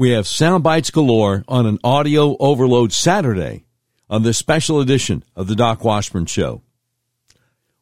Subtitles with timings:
[0.00, 3.66] We have sound bites galore on an audio overload Saturday
[4.08, 6.62] on this special edition of the Doc Washburn Show.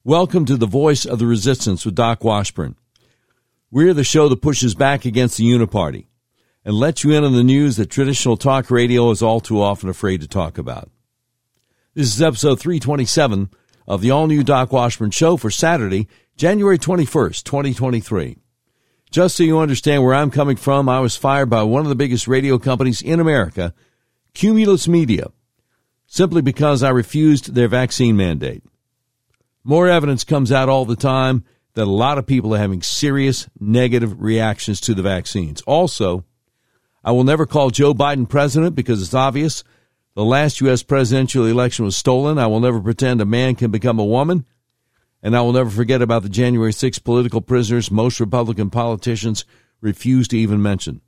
[0.03, 2.75] Welcome to the Voice of the Resistance with Doc Washburn.
[3.71, 6.07] We're the show that pushes back against the Uniparty
[6.65, 9.89] and lets you in on the news that traditional talk radio is all too often
[9.89, 10.91] afraid to talk about.
[11.95, 13.49] This is episode 327
[13.87, 18.39] of the all new Doc Washburn Show for Saturday, January 21st, 2023.
[19.11, 21.95] Just so you understand where I'm coming from, I was fired by one of the
[21.95, 23.75] biggest radio companies in America,
[24.35, 25.29] Cumulus Media,
[26.07, 28.63] simply because I refused their vaccine mandate.
[29.65, 31.45] More evidence comes out all the time
[31.75, 35.63] that a lot of people are having serious negative reactions to the vaccines.
[35.63, 36.25] Also,
[37.05, 39.65] I will never call Joe Biden president because it's obvious
[40.15, 40.83] the last U.S.
[40.83, 42.39] presidential election was stolen.
[42.39, 44.45] I will never pretend a man can become a woman.
[45.23, 49.45] And I will never forget about the January 6 political prisoners most Republican politicians
[49.81, 51.01] refused to even mention.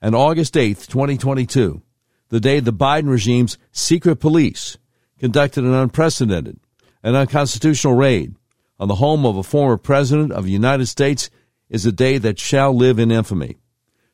[0.00, 1.82] And August 8th, 2022,
[2.28, 4.76] the day the Biden regime's secret police
[5.18, 6.60] conducted an unprecedented
[7.02, 8.34] and unconstitutional raid
[8.78, 11.30] on the home of a former president of the United States,
[11.70, 13.56] is a day that shall live in infamy.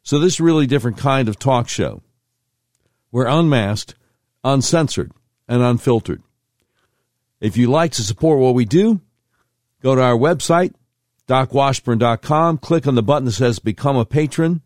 [0.03, 2.03] So this is really different kind of talk show.
[3.11, 3.95] We're unmasked,
[4.45, 5.13] uncensored,
[5.49, 6.23] and unfiltered.
[7.41, 9.01] If you like to support what we do,
[9.83, 10.75] Go to our website,
[11.27, 14.61] docwashburn.com, click on the button that says Become a Patron.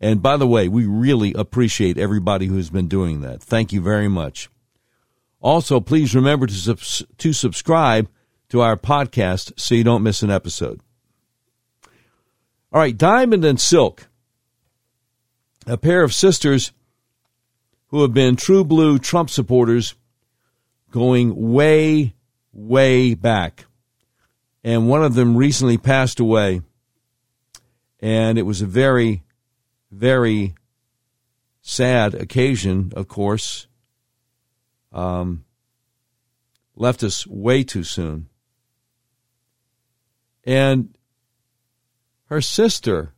[0.00, 3.40] And by the way, we really appreciate everybody who's been doing that.
[3.40, 4.50] Thank you very much.
[5.40, 8.08] Also, please remember to, subs- to subscribe
[8.48, 10.80] to our podcast so you don't miss an episode.
[12.72, 14.08] All right, Diamond and Silk,
[15.66, 16.72] a pair of sisters
[17.88, 19.94] who have been true blue Trump supporters
[20.90, 22.14] going way,
[22.52, 23.66] way back
[24.64, 26.62] and one of them recently passed away.
[28.00, 29.22] And it was a very,
[29.90, 30.54] very
[31.60, 33.66] sad occasion, of course.
[34.92, 35.44] Um,
[36.76, 38.28] left us way too soon.
[40.44, 40.96] And
[42.26, 43.14] her sister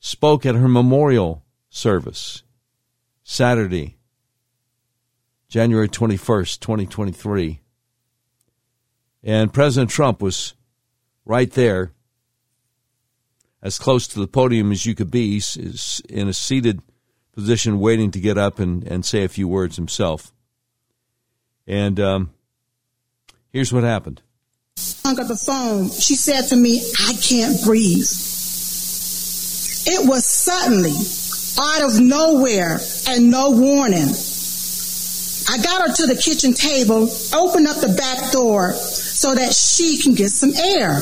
[0.00, 2.42] spoke at her memorial service
[3.22, 3.96] Saturday,
[5.48, 7.63] January 21st, 2023.
[9.24, 10.54] And President Trump was
[11.24, 11.92] right there,
[13.62, 15.40] as close to the podium as you could be,
[16.10, 16.82] in a seated
[17.32, 20.34] position, waiting to get up and, and say a few words himself.
[21.66, 22.34] And um,
[23.48, 24.20] here's what happened.
[25.02, 25.88] Hung up the phone.
[25.88, 28.10] She said to me, I can't breathe.
[29.86, 30.92] It was suddenly,
[31.58, 34.12] out of nowhere, and no warning.
[35.48, 38.74] I got her to the kitchen table, opened up the back door,
[39.24, 41.00] so that she can get some air.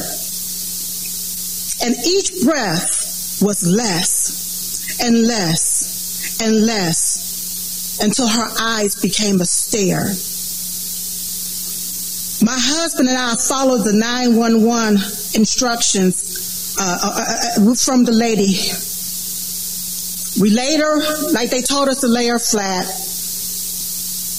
[1.82, 10.06] And each breath was less and less and less until her eyes became a stare.
[12.46, 14.94] My husband and I followed the 911
[15.34, 18.54] instructions uh, uh, uh, from the lady.
[20.40, 22.86] We laid her, like they told us to lay her flat.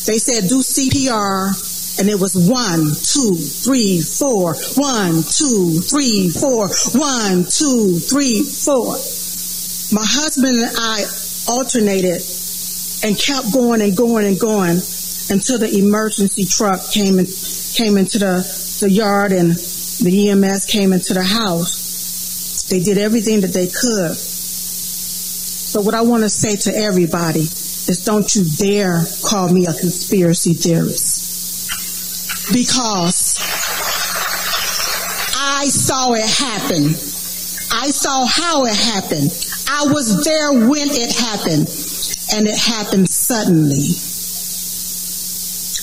[0.07, 1.72] They said do CPR
[2.03, 6.67] and it was one, two, three, four, one, two, three, four,
[6.99, 8.91] one, two, three, four.
[9.95, 11.05] My husband and I
[11.47, 12.19] alternated
[13.07, 14.81] and kept going and going and going
[15.31, 17.25] until the emergency truck came in,
[17.71, 18.43] came into the,
[18.81, 22.67] the yard and the EMS came into the house.
[22.69, 24.17] They did everything that they could.
[24.17, 29.73] So what I want to say to everybody is don't you dare call me a
[29.73, 31.12] conspiracy theorist
[32.53, 33.35] because
[35.35, 36.93] I saw it happen.
[37.73, 39.33] I saw how it happened.
[39.67, 41.67] I was there when it happened,
[42.31, 43.89] and it happened suddenly.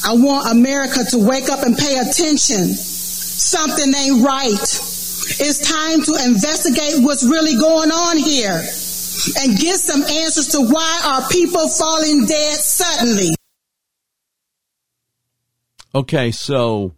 [0.06, 2.72] I want America to wake up and pay attention.
[2.72, 4.62] Something ain't right.
[5.42, 8.62] It's time to investigate what's really going on here
[9.42, 13.30] and get some answers to why are people falling dead suddenly.
[15.94, 16.94] Okay, so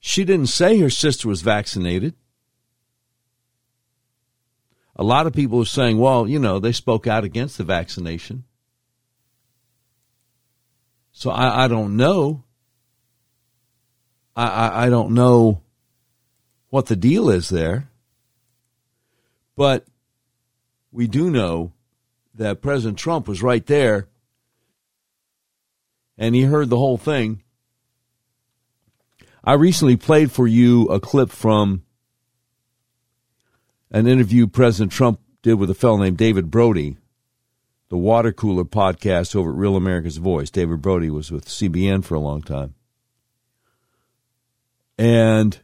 [0.00, 2.14] she didn't say her sister was vaccinated.
[4.96, 8.44] A lot of people are saying, well, you know, they spoke out against the vaccination.
[11.12, 12.44] So I, I don't know.
[14.36, 15.62] I, I, I don't know
[16.70, 17.88] what the deal is there.
[19.56, 19.86] But
[20.90, 21.72] we do know
[22.34, 24.08] that President Trump was right there
[26.16, 27.42] and he heard the whole thing.
[29.42, 31.82] I recently played for you a clip from
[33.90, 36.96] an interview President Trump did with a fellow named David Brody,
[37.90, 40.50] the water cooler podcast over at Real America's Voice.
[40.50, 42.74] David Brody was with CBN for a long time.
[44.96, 45.60] And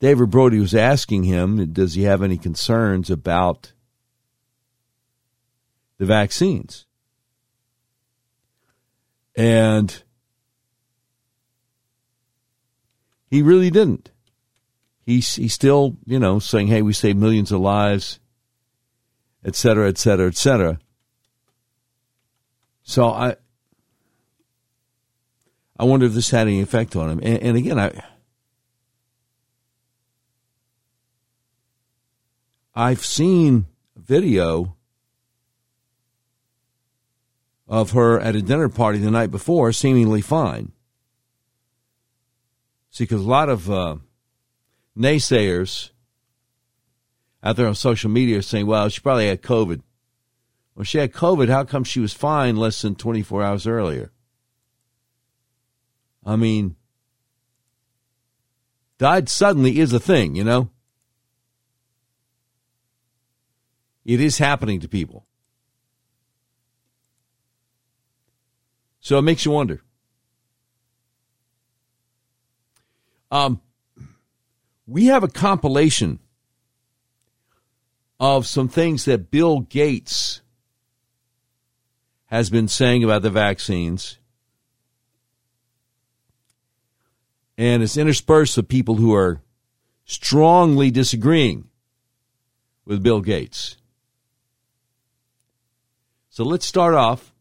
[0.00, 3.72] David Brody was asking him, does he have any concerns about
[5.98, 6.84] the vaccines?
[9.36, 10.02] And
[13.28, 14.10] he really didn't.
[15.04, 18.18] He's, he's still, you know, saying, hey, we saved millions of lives,
[19.44, 20.78] et cetera, et cetera, et cetera.
[22.82, 23.36] So I,
[25.78, 27.20] I wonder if this had any effect on him.
[27.22, 28.02] And, and again, I,
[32.74, 33.66] I've seen
[33.96, 34.75] video
[37.68, 40.72] of her at a dinner party the night before, seemingly fine.
[42.90, 43.96] See, because a lot of uh,
[44.96, 45.90] naysayers
[47.42, 49.82] out there on social media are saying, well, she probably had COVID.
[50.74, 51.48] Well, she had COVID.
[51.48, 54.12] How come she was fine less than 24 hours earlier?
[56.24, 56.76] I mean,
[58.98, 60.70] died suddenly is a thing, you know?
[64.04, 65.26] It is happening to people.
[69.06, 69.82] So it makes you wonder.
[73.30, 73.60] Um,
[74.84, 76.18] we have a compilation
[78.18, 80.40] of some things that Bill Gates
[82.24, 84.18] has been saying about the vaccines.
[87.56, 89.40] And it's interspersed with people who are
[90.04, 91.68] strongly disagreeing
[92.84, 93.76] with Bill Gates.
[96.28, 97.32] So let's start off.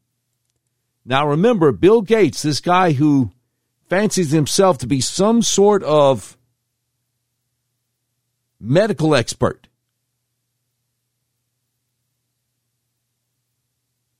[1.05, 3.31] Now remember, Bill Gates, this guy who
[3.87, 6.35] fancies himself to be some sort of
[8.59, 9.67] medical expert,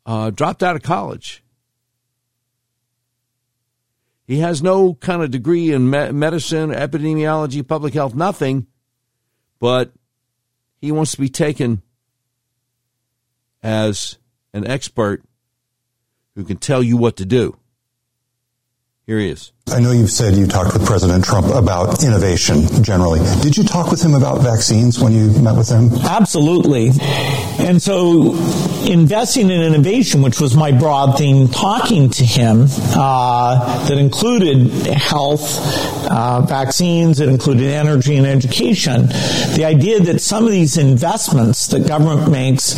[0.05, 1.43] uh, dropped out of college.
[4.27, 8.67] He has no kind of degree in me- medicine, epidemiology, public health, nothing,
[9.59, 9.91] but
[10.81, 11.81] he wants to be taken
[13.63, 14.19] as
[14.53, 15.23] an expert
[16.35, 17.57] who can tell you what to do.
[19.07, 19.51] Here he is.
[19.71, 23.19] I know you've said you talked with President Trump about innovation generally.
[23.43, 25.91] Did you talk with him about vaccines when you met with him?
[26.03, 26.89] Absolutely.
[27.59, 28.33] And so
[28.87, 32.65] investing in innovation, which was my broad theme, talking to him,
[32.95, 35.59] uh, that included health,
[36.09, 39.07] uh, vaccines, it included energy and education.
[39.55, 42.73] The idea that some of these investments that government makes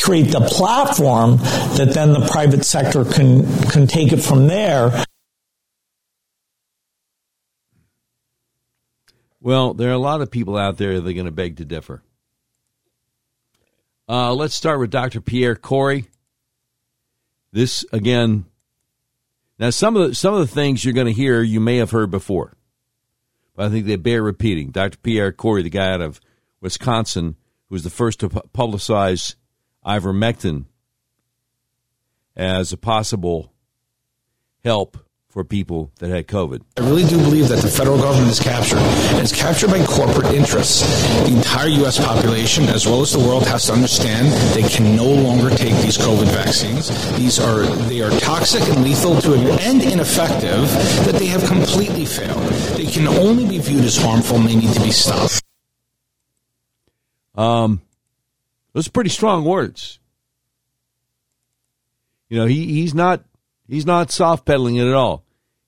[0.00, 1.38] create the platform
[1.76, 5.04] that then the private sector can, can take it from there.
[9.42, 11.64] Well, there are a lot of people out there that are going to beg to
[11.64, 12.04] differ.
[14.08, 15.20] Uh, let's start with Dr.
[15.20, 16.06] Pierre Kory.
[17.50, 18.44] This again.
[19.58, 21.90] Now, some of the some of the things you're going to hear, you may have
[21.90, 22.54] heard before,
[23.56, 24.70] but I think they bear repeating.
[24.70, 24.98] Dr.
[24.98, 26.20] Pierre Kory, the guy out of
[26.60, 27.34] Wisconsin,
[27.68, 29.34] who was the first to publicize
[29.84, 30.66] ivermectin
[32.36, 33.52] as a possible
[34.62, 34.98] help
[35.32, 36.60] for people that had COVID.
[36.76, 40.34] I really do believe that the federal government is captured, and it's captured by corporate
[40.34, 40.82] interests.
[41.22, 41.98] The entire U.S.
[41.98, 45.96] population, as well as the world, has to understand they can no longer take these
[45.96, 46.90] COVID vaccines.
[47.16, 50.68] These are they are toxic and lethal to and ineffective.
[51.06, 52.42] That they have completely failed.
[52.76, 55.42] They can only be viewed as harmful, and they need to be stopped.
[57.34, 57.80] Um,
[58.74, 59.98] those are pretty strong words.
[62.28, 63.24] You know, he, he's not
[63.72, 65.21] He's not soft pedaling it at all.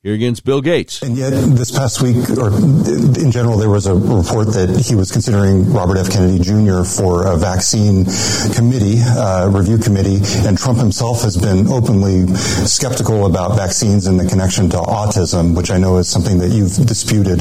[0.04, 1.00] Here against Bill Gates.
[1.00, 5.11] And yet, this past week, or in general, there was a report that he was
[5.11, 6.11] considering Robert F.
[6.11, 6.84] Kennedy Jr.
[6.84, 8.04] for a vaccine
[8.52, 12.26] committee, uh, review committee, and Trump himself has been openly
[12.68, 16.76] skeptical about vaccines and the connection to autism, which I know is something that you've
[16.84, 17.40] disputed.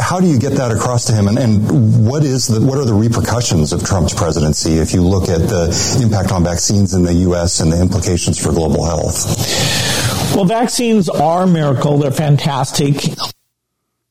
[0.00, 2.84] How do you get that across to him, and, and what is the what are
[2.84, 7.26] the repercussions of Trump's presidency if you look at the impact on vaccines in the
[7.26, 7.58] U.S.
[7.58, 10.05] and the implications for global health?
[10.34, 11.98] Well, vaccines are a miracle.
[11.98, 12.96] They're fantastic.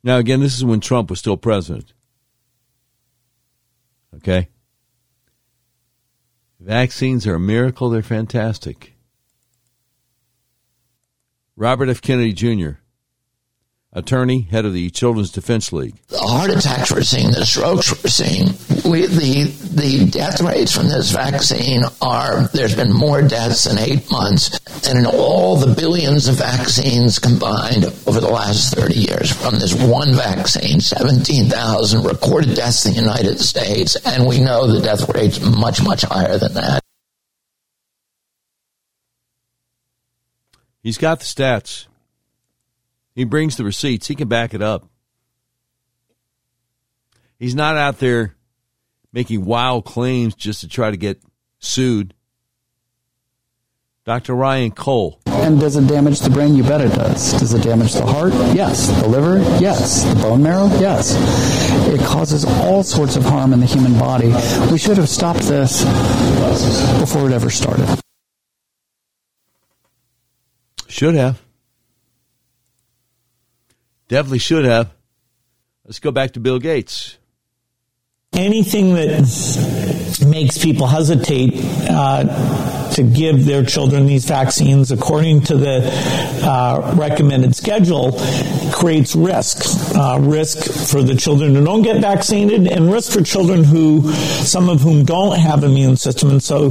[0.03, 1.93] Now, again, this is when Trump was still president.
[4.15, 4.49] Okay?
[6.59, 7.89] Vaccines are a miracle.
[7.89, 8.93] They're fantastic.
[11.55, 12.01] Robert F.
[12.01, 12.79] Kennedy Jr.,
[13.95, 15.95] attorney, head of the Children's Defense League.
[16.09, 18.47] The heart attacks we're seeing, the strokes we're seeing,
[18.89, 24.11] we, the the death rates from this vaccine are there's been more deaths in eight
[24.11, 29.55] months than in all the billions of vaccines combined over the last 30 years from
[29.55, 35.09] this one vaccine 17,000 recorded deaths in the United States and we know the death
[35.13, 36.81] rate's much much higher than that
[40.81, 41.87] He's got the stats.
[43.15, 44.07] He brings the receipts.
[44.07, 44.89] He can back it up.
[47.39, 48.35] He's not out there
[49.13, 51.21] making wild claims just to try to get
[51.59, 52.13] sued.
[54.03, 54.35] Dr.
[54.35, 55.21] Ryan Cole.
[55.25, 56.55] And does it damage the brain?
[56.55, 57.33] You bet it does.
[57.39, 58.33] Does it damage the heart?
[58.55, 58.87] Yes.
[59.01, 59.39] The liver?
[59.59, 60.03] Yes.
[60.03, 60.67] The bone marrow?
[60.79, 61.15] Yes.
[61.87, 64.27] It causes all sorts of harm in the human body.
[64.71, 65.83] We should have stopped this
[66.99, 67.87] before it ever started.
[70.87, 71.44] Should have.
[74.07, 74.91] Definitely should have.
[75.85, 77.17] Let's go back to Bill Gates.
[78.33, 81.53] Anything that makes people hesitate
[81.89, 85.89] uh, to give their children these vaccines according to the
[86.43, 88.13] uh, recommended schedule
[88.71, 89.63] creates risk.
[89.95, 94.69] Uh, risk for the children who don't get vaccinated and risk for children who, some
[94.69, 96.29] of whom don't have immune system.
[96.31, 96.69] And so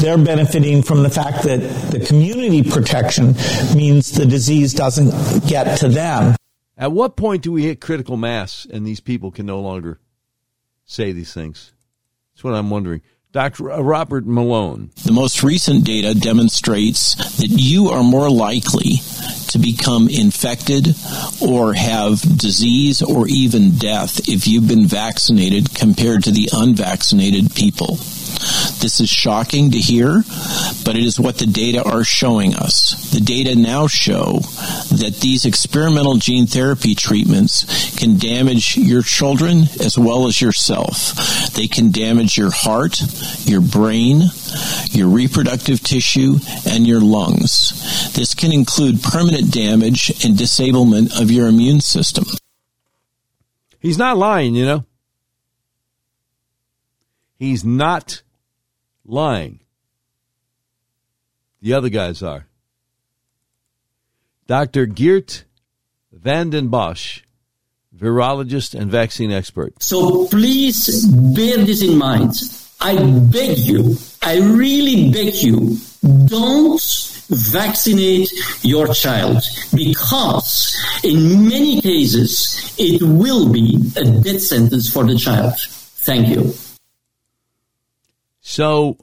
[0.00, 1.58] they're benefiting from the fact that
[1.90, 3.34] the community protection
[3.74, 6.36] means the disease doesn't get to them.
[6.78, 9.98] At what point do we hit critical mass and these people can no longer
[10.84, 11.72] say these things?
[12.34, 13.00] That's what I'm wondering.
[13.32, 13.70] Dr.
[13.70, 14.90] Uh, Robert Malone.
[15.04, 19.00] The most recent data demonstrates that you are more likely
[19.48, 20.94] to become infected
[21.42, 27.98] or have disease or even death if you've been vaccinated compared to the unvaccinated people.
[28.80, 30.22] This is shocking to hear,
[30.84, 33.10] but it is what the data are showing us.
[33.12, 34.40] The data now show
[34.92, 41.14] that these experimental gene therapy treatments can damage your children as well as yourself.
[41.54, 43.00] They can damage your heart,
[43.46, 44.22] your brain,
[44.90, 48.12] your reproductive tissue, and your lungs.
[48.14, 52.24] This can include permanent damage and disablement of your immune system.
[53.80, 54.84] He's not lying, you know.
[57.38, 58.22] He's not
[59.06, 59.60] lying.
[61.62, 62.46] The other guys are.
[64.46, 64.86] Dr.
[64.86, 65.44] Geert
[66.12, 67.22] Vanden Bossche,
[67.96, 69.74] virologist and vaccine expert.
[69.82, 72.34] So please bear this in mind.
[72.80, 72.96] I
[73.30, 75.78] beg you, I really beg you,
[76.26, 76.80] don't
[77.28, 78.30] vaccinate
[78.62, 79.42] your child
[79.74, 85.54] because in many cases it will be a death sentence for the child.
[86.04, 86.54] Thank you.
[88.48, 88.96] So,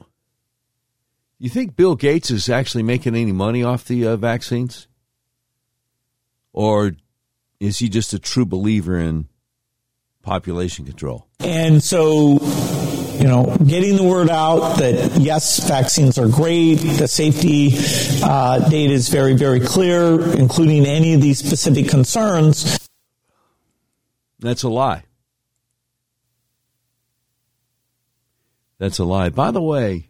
[1.38, 4.88] you think Bill Gates is actually making any money off the uh, vaccines?
[6.54, 6.94] Or
[7.60, 9.28] is he just a true believer in
[10.22, 11.28] population control?
[11.42, 12.40] And so,
[13.20, 17.72] you know, getting the word out that yes, vaccines are great, the safety
[18.24, 22.80] uh, data is very, very clear, including any of these specific concerns.
[24.40, 25.04] That's a lie.
[28.84, 29.30] That's a lie.
[29.30, 30.10] By the way,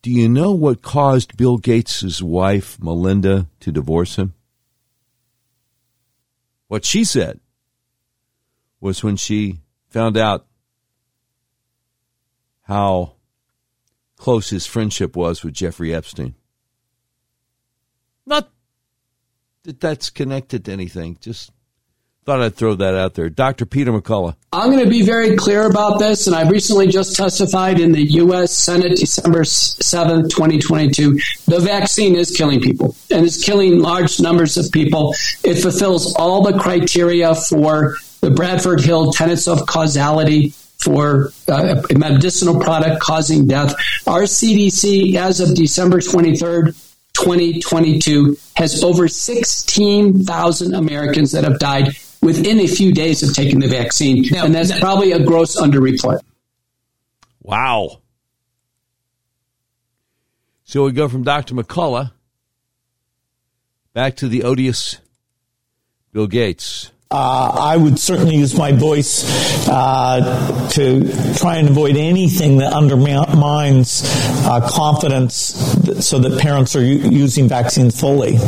[0.00, 4.32] do you know what caused Bill Gates' wife, Melinda, to divorce him?
[6.68, 7.40] What she said
[8.80, 9.60] was when she
[9.90, 10.46] found out
[12.62, 13.16] how
[14.16, 16.36] close his friendship was with Jeffrey Epstein.
[18.24, 18.50] Not
[19.64, 21.52] that that's connected to anything, just
[22.24, 23.28] Thought I'd throw that out there.
[23.28, 23.66] Dr.
[23.66, 24.36] Peter McCullough.
[24.52, 28.12] I'm going to be very clear about this, and I recently just testified in the
[28.12, 28.56] U.S.
[28.56, 31.18] Senate December 7th, 2022.
[31.46, 35.16] The vaccine is killing people, and it's killing large numbers of people.
[35.42, 41.98] It fulfills all the criteria for the Bradford Hill tenets of causality for uh, a
[41.98, 43.74] medicinal product causing death.
[44.06, 46.76] Our CDC, as of December 23rd,
[47.14, 53.68] 2022, has over 16,000 Americans that have died within a few days of taking the
[53.68, 54.24] vaccine.
[54.30, 56.20] Now, and that's probably a gross underreport.
[57.42, 57.98] Wow.
[60.64, 61.54] So we go from Dr.
[61.54, 62.12] McCullough
[63.92, 64.96] back to the odious
[66.12, 66.90] Bill Gates.
[67.10, 74.02] Uh, I would certainly use my voice uh, to try and avoid anything that undermines
[74.46, 75.36] uh, confidence
[76.06, 78.38] so that parents are u- using vaccines fully.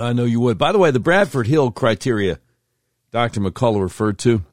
[0.00, 0.58] I know you would.
[0.58, 2.38] By the way, the Bradford Hill criteria
[3.10, 3.40] Dr.
[3.40, 4.44] McCullough referred to,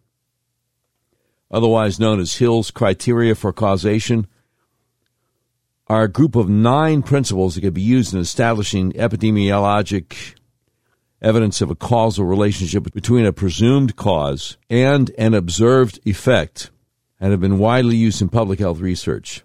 [1.51, 4.27] otherwise known as Hill's criteria for causation,
[5.87, 10.35] are a group of nine principles that can be used in establishing epidemiologic
[11.21, 16.71] evidence of a causal relationship between a presumed cause and an observed effect
[17.19, 19.43] and have been widely used in public health research.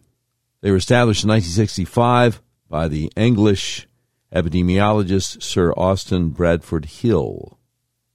[0.62, 3.87] They were established in 1965 by the English
[4.33, 7.59] epidemiologist Sir Austin Bradford Hill.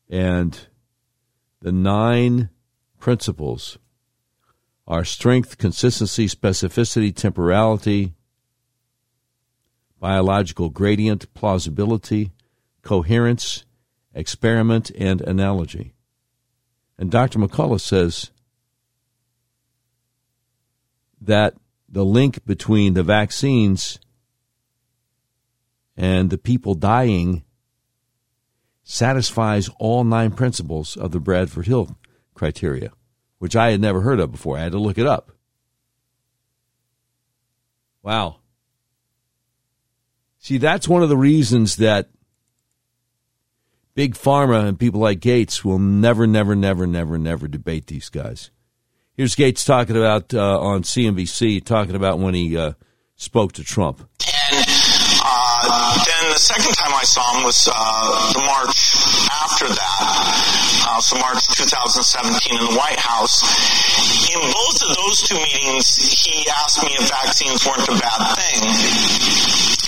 [0.10, 0.68] And
[1.62, 2.50] the nine
[3.00, 3.78] principles
[4.88, 8.14] are strength, consistency, specificity, temporality,
[10.00, 12.32] biological gradient, plausibility,
[12.82, 13.66] coherence,
[14.14, 15.94] experiment, and analogy.
[16.98, 17.40] And Dr.
[17.40, 18.32] McCullough says
[21.20, 21.56] that
[21.90, 24.00] the link between the vaccines
[25.98, 27.44] and the people dying
[28.84, 31.98] satisfies all nine principles of the Bradford Hill
[32.36, 32.92] criteria,
[33.40, 34.58] which I had never heard of before.
[34.58, 35.32] I had to look it up.
[38.04, 38.38] Wow.
[40.40, 42.10] See, that's one of the reasons that
[43.96, 48.52] big pharma and people like Gates will never, never, never, never, never debate these guys.
[49.16, 52.74] Here's Gates talking about uh, on CNBC, talking about when he uh,
[53.16, 54.08] spoke to Trump.
[55.64, 58.94] Then the second time I saw him was uh, the March
[59.44, 60.00] after that,
[60.86, 63.42] uh, so March 2017 in the White House.
[64.30, 68.62] In both of those two meetings, he asked me if vaccines weren't a bad thing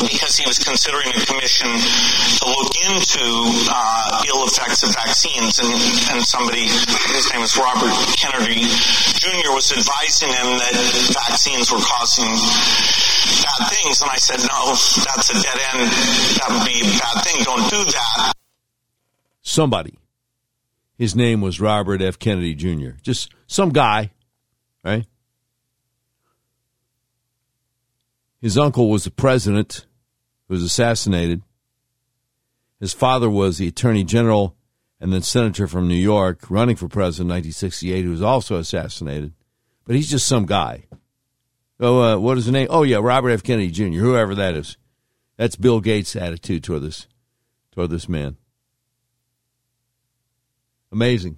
[0.08, 3.24] because he was considering a commission to look into
[3.68, 5.60] uh, ill effects of vaccines.
[5.60, 5.72] And,
[6.16, 8.64] and somebody, his name is Robert Kennedy
[9.20, 10.74] Jr., was advising him that
[11.28, 12.32] vaccines were causing
[13.44, 14.02] bad things.
[14.02, 14.72] And I said, no,
[15.06, 15.90] that's a dead end.
[16.40, 17.44] That would be a bad thing.
[17.44, 18.34] Don't do that.
[19.42, 19.98] Somebody.
[20.98, 22.20] His name was Robert F.
[22.20, 22.92] Kennedy Jr.
[23.02, 24.12] Just some guy,
[24.84, 25.06] right?
[28.42, 29.86] His uncle was the president
[30.48, 31.42] who was assassinated.
[32.80, 34.56] His father was the attorney general
[35.00, 39.34] and then senator from New York, running for president in 1968, who was also assassinated.
[39.86, 40.86] But he's just some guy.
[41.80, 42.68] Oh, uh, what is his name?
[42.70, 43.44] Oh, yeah, Robert F.
[43.44, 44.78] Kennedy Jr., whoever that is.
[45.38, 47.08] That's Bill Gates' attitude toward this,
[47.72, 48.36] toward this man.
[50.92, 51.38] Amazing.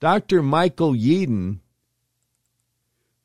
[0.00, 0.42] Dr.
[0.42, 1.58] Michael Yeadon,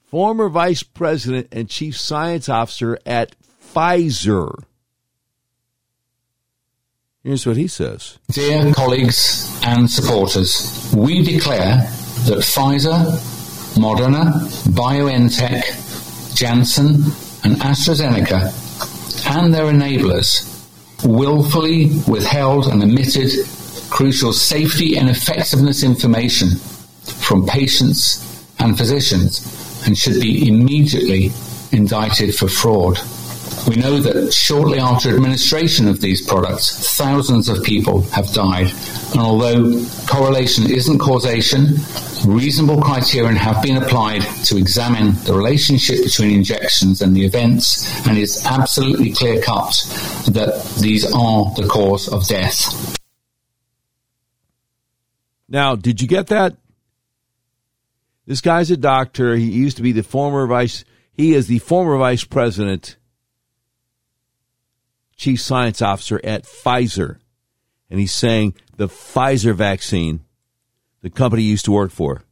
[0.03, 3.35] former vice president and chief science officer at
[3.73, 4.63] Pfizer.
[7.23, 11.77] Here's what he says Dear colleagues and supporters, we declare
[12.27, 13.05] that Pfizer,
[13.75, 14.31] Moderna,
[14.69, 15.88] BioNTech,
[16.35, 17.03] Janssen,
[17.43, 18.53] and AstraZeneca
[19.37, 20.45] and their enablers
[21.05, 23.31] willfully withheld and omitted
[23.89, 26.49] crucial safety and effectiveness information
[27.19, 28.25] from patients
[28.59, 31.31] and physicians and should be immediately
[31.71, 32.99] indicted for fraud.
[33.67, 38.71] We know that shortly after administration of these products, thousands of people have died.
[39.11, 41.75] And although correlation isn't causation,
[42.25, 48.17] reasonable criterion have been applied to examine the relationship between injections and the events, and
[48.17, 49.71] it's absolutely clear cut
[50.27, 52.97] that these are the cause of death.
[55.47, 56.55] Now, did you get that?
[58.25, 59.35] This guy's a doctor.
[59.35, 60.85] He used to be the former vice.
[61.11, 62.95] He is the former vice president
[65.19, 67.17] chief science officer at Pfizer.
[67.89, 70.21] And he's saying the Pfizer vaccine,
[71.01, 72.23] the company he used to work for,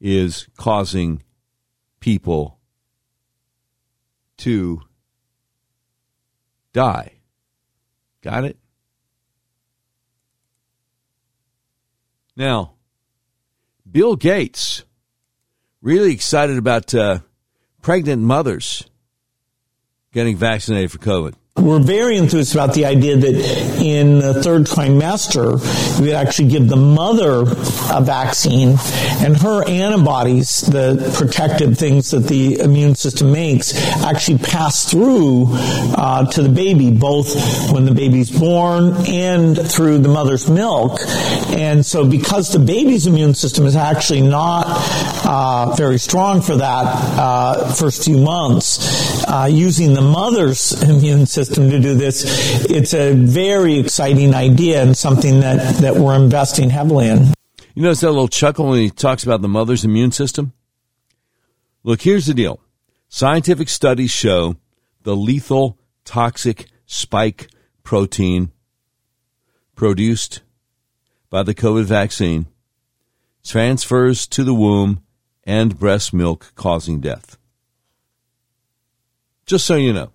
[0.00, 1.22] is causing
[2.00, 2.58] people
[4.38, 4.80] to
[6.72, 7.12] die.
[8.22, 8.56] Got it?
[12.36, 12.72] Now,
[13.88, 14.84] Bill Gates,
[15.82, 17.18] really excited about uh,
[17.82, 18.88] pregnant mothers
[20.12, 23.34] getting vaccinated for COVID we're very enthused about the idea that
[23.80, 25.54] in the third trimester,
[26.00, 27.42] we would actually give the mother
[27.92, 28.76] a vaccine
[29.24, 36.26] and her antibodies, the protective things that the immune system makes, actually pass through uh,
[36.26, 37.34] to the baby, both
[37.70, 40.98] when the baby's born and through the mother's milk.
[41.50, 44.64] And so because the baby's immune system is actually not
[45.24, 46.84] uh, very strong for that
[47.16, 52.24] uh, first few months, uh, using the mother's immune system to do this.
[52.70, 57.34] It's a very exciting idea and something that, that we're investing heavily in.
[57.74, 60.52] You notice that little chuckle when he talks about the mother's immune system?
[61.82, 62.60] Look, here's the deal.
[63.08, 64.56] Scientific studies show
[65.02, 67.48] the lethal toxic spike
[67.82, 68.50] protein
[69.74, 70.42] produced
[71.30, 72.46] by the COVID vaccine
[73.44, 75.02] transfers to the womb
[75.44, 77.36] and breast milk, causing death.
[79.46, 80.10] Just so you know.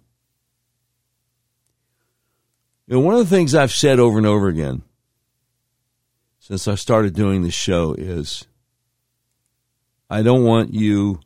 [2.88, 4.82] You know, one of the things I've said over and over again
[6.39, 8.48] since I started doing this show is
[10.10, 11.20] I don't want you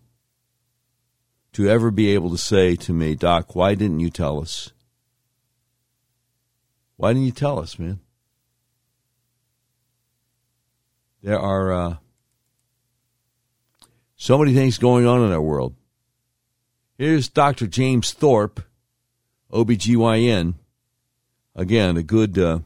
[1.54, 4.74] to ever be able to say to me, Doc, why didn't you tell us?
[6.98, 8.02] Why didn't you tell us, man?
[11.22, 11.96] There are uh,
[14.18, 15.76] so many things going on in our world.
[16.96, 17.66] Here's Dr.
[17.66, 18.62] James Thorpe,
[19.52, 20.54] OBGYN.
[21.56, 22.60] Again, a good uh,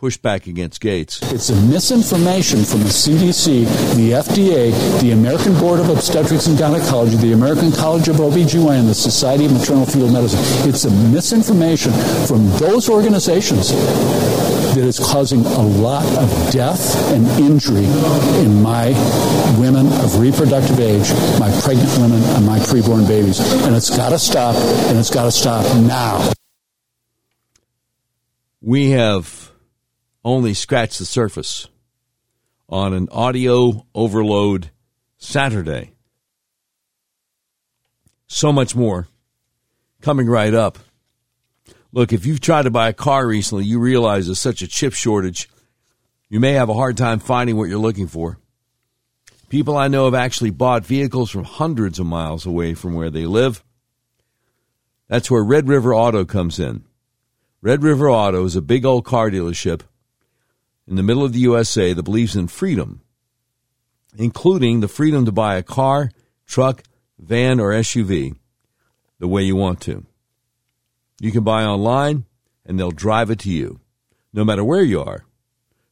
[0.00, 1.20] pushback against Gates.
[1.30, 7.16] It's a misinformation from the CDC, the FDA, the American Board of Obstetrics and Gynecology,
[7.16, 10.40] the American College of OBGYN, the Society of Maternal Fetal Medicine.
[10.68, 11.92] It's a misinformation
[12.26, 13.70] from those organizations
[14.74, 17.84] that is causing a lot of death and injury
[18.40, 18.88] in my
[19.58, 23.40] women of reproductive age, my pregnant women, and my preborn babies.
[23.64, 24.56] And it's got to stop,
[24.88, 26.32] and it's got to stop now.
[28.62, 29.49] We have
[30.24, 31.68] only scratch the surface
[32.68, 34.70] on an audio overload
[35.18, 35.92] Saturday.
[38.26, 39.08] So much more
[40.00, 40.78] coming right up.
[41.92, 44.92] Look, if you've tried to buy a car recently, you realize there's such a chip
[44.92, 45.48] shortage,
[46.28, 48.38] you may have a hard time finding what you're looking for.
[49.48, 53.26] People I know have actually bought vehicles from hundreds of miles away from where they
[53.26, 53.64] live.
[55.08, 56.84] That's where Red River Auto comes in.
[57.60, 59.82] Red River Auto is a big old car dealership
[60.90, 63.00] in the middle of the USA that believes in freedom,
[64.18, 66.10] including the freedom to buy a car,
[66.46, 66.82] truck,
[67.16, 68.34] van, or SUV
[69.20, 70.04] the way you want to.
[71.20, 72.24] You can buy online
[72.66, 73.78] and they'll drive it to you,
[74.32, 75.24] no matter where you are.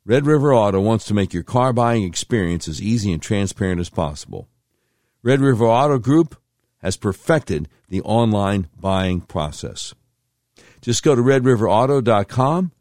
[0.04, 3.90] Red River Auto wants to make your car buying experience as easy and transparent as
[3.90, 4.48] possible.
[5.22, 6.40] Red River Auto Group
[6.78, 9.94] has perfected the online buying process.
[10.80, 12.72] Just go to redriverauto.com,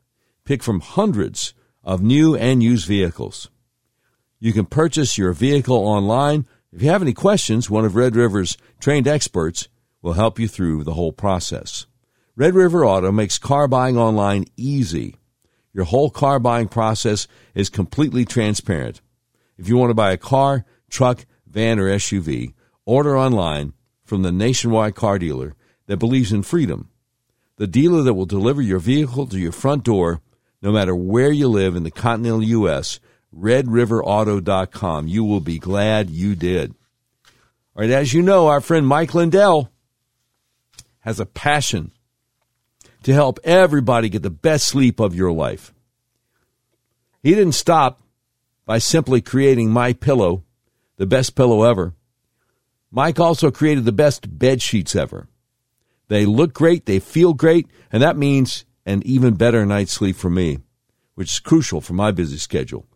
[0.46, 1.54] pick from hundreds
[1.88, 3.50] of new and used vehicles.
[4.42, 6.46] You can purchase your vehicle online.
[6.74, 9.70] If you have any questions, one of Red River's trained experts
[10.02, 11.88] will help you through the whole process.
[12.36, 15.16] Red River Auto makes car buying online easy.
[15.74, 19.02] Your whole car buying process is completely transparent.
[19.58, 22.54] If you want to buy a car, truck, van, or SUV,
[22.86, 23.72] order online
[24.04, 26.90] from the nationwide car dealer that believes in freedom.
[27.56, 30.22] The dealer that will deliver your vehicle to your front door
[30.62, 33.00] no matter where you live in the continental U.S.,
[33.36, 35.08] redriverauto.com.
[35.08, 36.74] You will be glad you did.
[37.76, 39.70] All right, as you know, our friend Mike Lindell
[41.00, 41.92] has a passion
[43.04, 45.74] to help everybody get the best sleep of your life.
[47.22, 48.02] He didn't stop
[48.66, 50.44] by simply creating my pillow,
[50.98, 51.94] the best pillow ever.
[52.92, 55.28] Mike also created the best bed sheets ever.
[56.08, 60.30] They look great, they feel great, and that means an even better night's sleep for
[60.30, 60.60] me,
[61.14, 62.88] which is crucial for my busy schedule.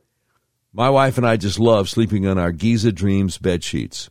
[0.74, 4.10] My wife and I just love sleeping on our Giza Dreams bed sheets.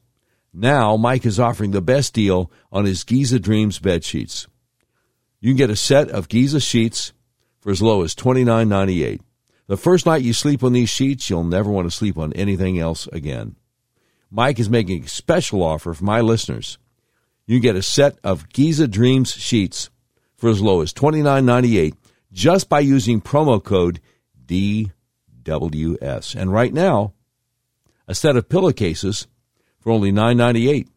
[0.52, 4.46] Now, Mike is offering the best deal on his Giza Dreams bed sheets.
[5.40, 7.14] You can get a set of Giza sheets
[7.60, 9.20] for as low as $29.98.
[9.66, 12.78] The first night you sleep on these sheets, you'll never want to sleep on anything
[12.78, 13.56] else again.
[14.30, 16.76] Mike is making a special offer for my listeners.
[17.46, 19.88] You can get a set of Giza Dreams sheets
[20.40, 21.94] for as low as $29.98
[22.32, 24.00] just by using promo code
[24.46, 26.34] DWS.
[26.34, 27.12] And right now,
[28.08, 29.26] a set of pillowcases
[29.80, 30.88] for only $9.98.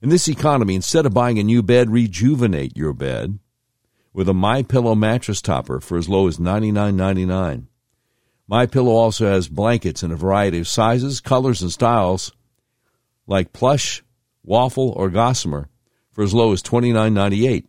[0.00, 3.40] In this economy, instead of buying a new bed, rejuvenate your bed
[4.12, 7.66] with a My Pillow mattress topper for as low as $99.99.
[8.46, 12.32] My Pillow also has blankets in a variety of sizes, colors, and styles,
[13.26, 14.04] like plush,
[14.44, 15.68] waffle, or gossamer,
[16.12, 17.66] for as low as $29.98.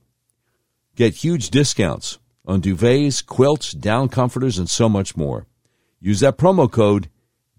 [0.96, 5.48] Get huge discounts on duvets, quilts, down comforters, and so much more.
[6.00, 7.10] Use that promo code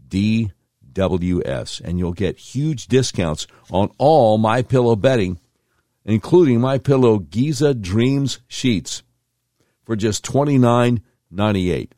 [0.08, 5.38] DWS and you'll get huge discounts on all my pillow bedding,
[6.04, 9.02] including my pillow Giza Dreams sheets
[9.84, 11.90] for just $29.98.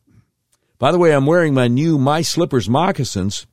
[0.78, 3.46] By the way, I'm wearing my new My Slippers moccasins.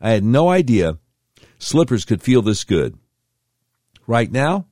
[0.00, 0.98] I had no idea
[1.58, 2.98] slippers could feel this good.
[4.06, 4.66] Right now,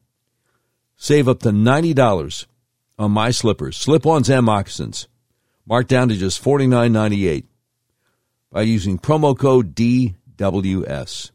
[1.05, 2.47] Save up to $90
[2.99, 5.07] on my slippers, slip ons, and moccasins.
[5.67, 7.45] Marked down to just $49.98
[8.51, 11.31] by using promo code DWS.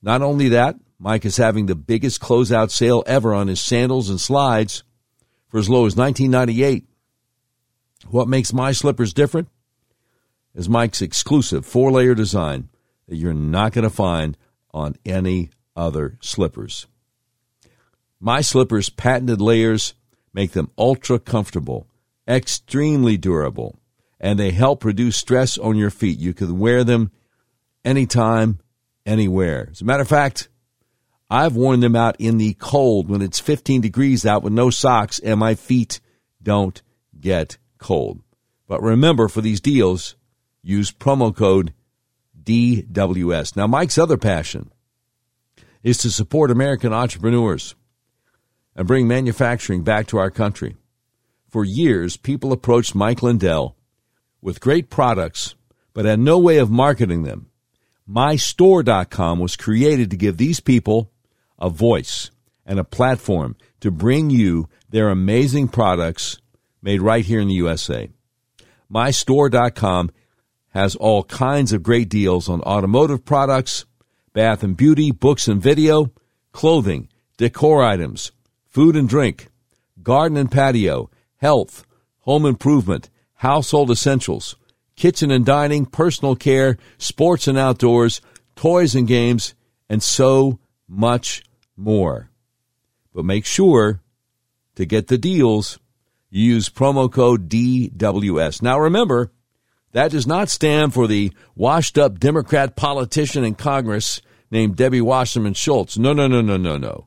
[0.00, 4.18] Not only that, Mike is having the biggest closeout sale ever on his sandals and
[4.18, 4.84] slides
[5.48, 6.84] for as low as $19.98.
[8.08, 9.48] What makes my slippers different
[10.54, 12.70] is Mike's exclusive four layer design
[13.06, 14.38] that you're not going to find
[14.72, 16.86] on any other slippers.
[18.24, 19.94] My Slippers patented layers
[20.32, 21.88] make them ultra comfortable,
[22.28, 23.80] extremely durable,
[24.20, 26.20] and they help reduce stress on your feet.
[26.20, 27.10] You can wear them
[27.84, 28.60] anytime,
[29.04, 29.70] anywhere.
[29.72, 30.48] As a matter of fact,
[31.28, 35.18] I've worn them out in the cold when it's 15 degrees out with no socks
[35.18, 35.98] and my feet
[36.40, 36.80] don't
[37.18, 38.20] get cold.
[38.68, 40.14] But remember, for these deals,
[40.62, 41.74] use promo code
[42.40, 43.56] DWS.
[43.56, 44.70] Now, Mike's other passion
[45.82, 47.74] is to support American entrepreneurs
[48.74, 50.76] and bring manufacturing back to our country.
[51.48, 53.76] For years, people approached Mike Lindell
[54.40, 55.54] with great products,
[55.92, 57.48] but had no way of marketing them.
[58.08, 61.10] MyStore.com was created to give these people
[61.58, 62.30] a voice
[62.66, 66.38] and a platform to bring you their amazing products
[66.82, 68.10] made right here in the USA.
[68.92, 70.10] MyStore.com
[70.70, 73.84] has all kinds of great deals on automotive products,
[74.32, 76.10] bath and beauty, books and video,
[76.52, 78.32] clothing, decor items,
[78.72, 79.48] food and drink,
[80.02, 81.84] garden and patio, health,
[82.20, 84.56] home improvement, household essentials,
[84.96, 88.22] kitchen and dining, personal care, sports and outdoors,
[88.56, 89.54] toys and games,
[89.90, 90.58] and so
[90.88, 91.42] much
[91.76, 92.30] more.
[93.14, 94.00] But make sure
[94.76, 95.78] to get the deals,
[96.30, 98.62] use promo code DWS.
[98.62, 99.30] Now remember,
[99.92, 105.52] that does not stand for the washed up Democrat politician in Congress named Debbie Wasserman
[105.52, 105.98] Schultz.
[105.98, 107.06] No, no, no, no, no, no.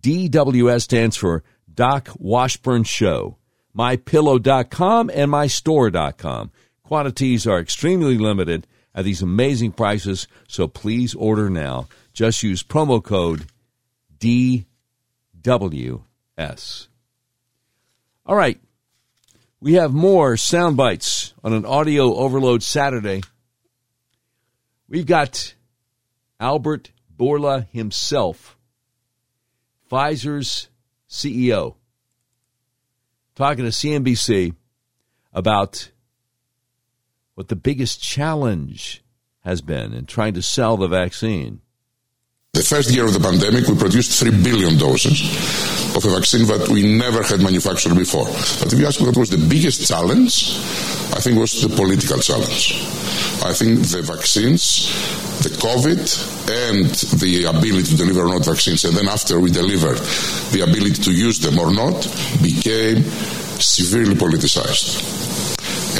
[0.00, 3.38] DWS stands for Doc Washburn Show.
[3.76, 6.50] MyPillow.com and MyStore.com.
[6.82, 11.86] Quantities are extremely limited at these amazing prices, so please order now.
[12.12, 13.46] Just use promo code
[14.18, 14.58] DWS.
[18.26, 18.60] All right.
[19.60, 23.22] We have more sound bites on an audio overload Saturday.
[24.88, 25.54] We've got
[26.40, 28.57] Albert Bourla himself,
[29.90, 30.68] Pfizer's
[31.08, 31.76] CEO,
[33.34, 34.54] talking to CNBC
[35.32, 35.90] about
[37.34, 39.02] what the biggest challenge
[39.40, 41.60] has been in trying to sell the vaccine.
[42.58, 45.22] The first year of the pandemic, we produced 3 billion doses
[45.94, 48.26] of a vaccine that we never had manufactured before.
[48.58, 50.58] But if you ask what was the biggest challenge,
[51.14, 52.74] I think was the political challenge.
[53.46, 54.90] I think the vaccines,
[55.46, 56.02] the COVID,
[56.66, 56.90] and
[57.22, 60.02] the ability to deliver or not vaccines, and then after we delivered,
[60.50, 62.10] the ability to use them or not,
[62.42, 63.06] became
[63.62, 64.98] severely politicized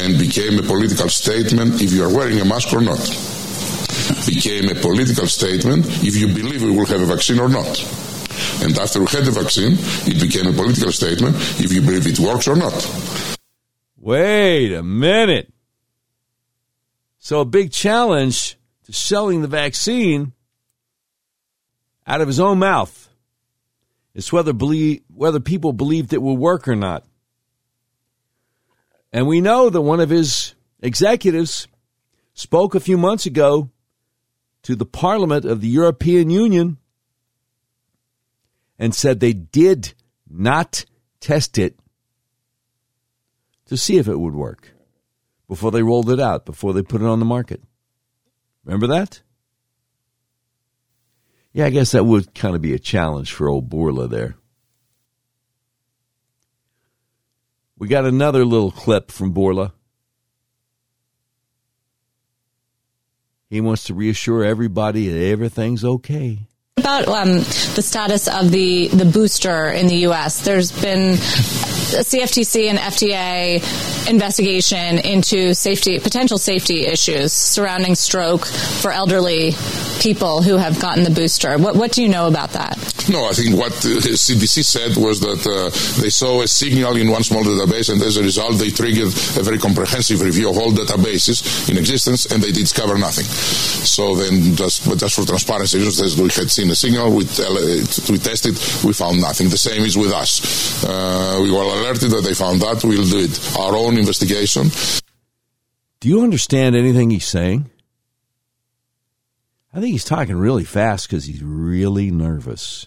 [0.02, 3.37] and became a political statement if you are wearing a mask or not.
[4.26, 7.66] Became a political statement if you believe we will have a vaccine or not.
[8.62, 12.18] And after we had the vaccine, it became a political statement if you believe it
[12.18, 12.74] works or not.
[13.96, 15.52] Wait a minute.
[17.18, 20.32] So, a big challenge to selling the vaccine
[22.06, 23.08] out of his own mouth
[24.14, 27.04] is whether, believe, whether people believed it will work or not.
[29.12, 31.68] And we know that one of his executives
[32.34, 33.70] spoke a few months ago
[34.62, 36.78] to the Parliament of the European Union
[38.78, 39.94] and said they did
[40.28, 40.84] not
[41.20, 41.78] test it
[43.66, 44.72] to see if it would work
[45.48, 47.62] before they rolled it out, before they put it on the market.
[48.64, 49.22] Remember that?
[51.52, 54.36] Yeah, I guess that would kind of be a challenge for old Bourla there.
[57.78, 59.72] We got another little clip from Bourla.
[63.50, 67.38] He wants to reassure everybody that everything's okay about um,
[67.74, 70.42] the status of the, the booster in the U.S.
[70.44, 78.90] There's been a CFTC and FDA investigation into safety, potential safety issues surrounding stroke for
[78.90, 79.52] elderly
[80.00, 81.58] people who have gotten the booster.
[81.58, 82.97] What, what do you know about that?
[83.08, 85.70] No, I think what CDC said was that uh,
[86.02, 89.42] they saw a signal in one small database, and as a result, they triggered a
[89.42, 93.24] very comprehensive review of all databases in existence, and they discovered nothing.
[93.24, 97.54] So then, just, but just for transparency reasons, we had seen a signal, we, tell,
[97.54, 98.52] we tested,
[98.84, 99.48] we found nothing.
[99.48, 100.84] The same is with us.
[100.84, 102.84] Uh, we were alerted that they found that.
[102.84, 103.56] We'll do it.
[103.58, 104.68] Our own investigation.
[106.00, 107.70] Do you understand anything he's saying?
[109.72, 112.86] I think he's talking really fast because he's really nervous.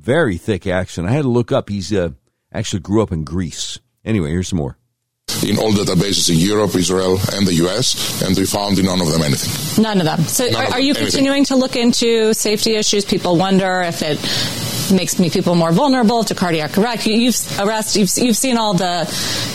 [0.00, 1.06] Very thick accent.
[1.06, 1.68] I had to look up.
[1.68, 2.10] He's uh,
[2.52, 3.78] actually grew up in Greece.
[4.04, 4.76] Anyway, here's some more
[5.46, 9.10] in all databases in Europe, Israel, and the US, and we found in none of
[9.12, 9.82] them anything.
[9.82, 10.20] None of them.
[10.22, 11.06] So, are, are, you anything.
[11.06, 13.04] continuing to look into safety issues?
[13.04, 14.18] People wonder if it
[14.92, 17.06] makes me people more vulnerable to cardiac arrest.
[17.06, 17.96] You've arrest.
[17.96, 19.06] You've you've seen all the,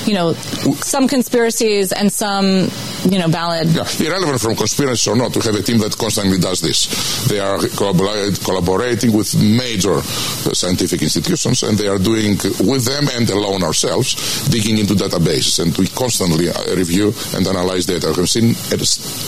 [0.05, 0.33] you know,
[0.81, 2.69] some conspiracies and some,
[3.09, 3.67] you know, valid.
[3.69, 7.27] Yeah, irrelevant from conspiracy or not, we have a team that constantly does this.
[7.27, 13.63] They are collaborating with major scientific institutions, and they are doing with them and alone
[13.63, 18.07] ourselves, digging into databases, and we constantly uh, review and analyze data.
[18.15, 18.55] We have seen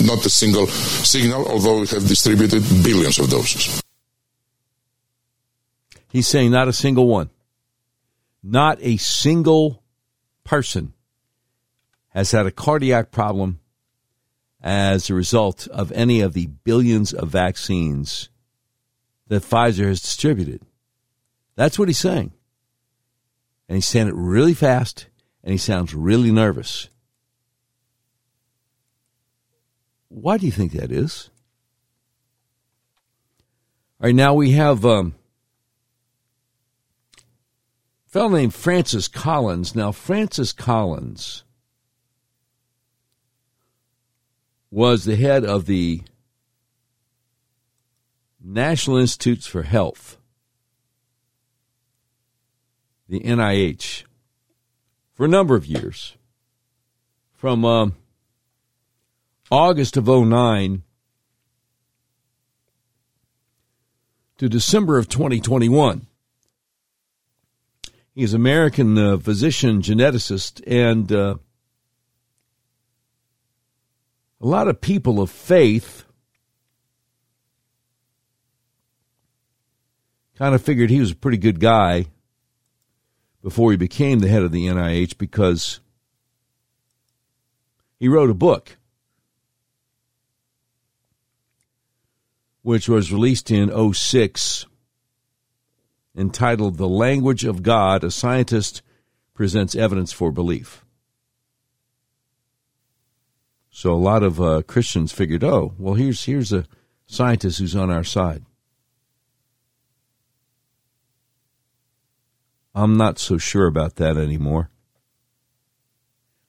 [0.08, 3.82] not a single signal, although we have distributed billions of doses.
[6.18, 7.30] He's saying not a single one.
[8.42, 9.84] Not a single
[10.44, 10.94] person
[12.10, 13.60] has had a cardiac problem
[14.60, 18.30] as a result of any of the billions of vaccines
[19.28, 20.64] that Pfizer has distributed.
[21.56, 22.32] That's what he's saying.
[23.70, 25.06] And he's saying it really fast
[25.44, 26.90] and he sounds really nervous.
[30.08, 31.30] Why do you think that is?
[34.02, 35.14] All right, now we have um,
[38.07, 39.76] a fellow named Francis Collins.
[39.76, 41.44] Now, Francis Collins
[44.72, 46.02] was the head of the
[48.44, 50.18] National Institutes for Health,
[53.08, 54.06] the NIH,
[55.14, 56.16] for a number of years.
[57.36, 57.96] From um,
[59.52, 60.82] August of 09
[64.40, 66.07] to December of 2021.
[68.18, 71.36] He's an American uh, physician geneticist, and uh,
[74.42, 76.04] a lot of people of faith
[80.36, 82.08] kind of figured he was a pretty good guy
[83.44, 85.80] before he became the head of the NIH because
[88.00, 88.78] he wrote a book
[92.64, 94.66] which was released in 06
[96.18, 98.82] entitled The Language of God A Scientist
[99.36, 100.84] Presents Evidence for Belief.
[103.70, 106.66] So a lot of uh, Christians figured, oh, well, here's, here's a
[107.06, 108.44] scientist who's on our side.
[112.74, 114.72] I'm not so sure about that anymore.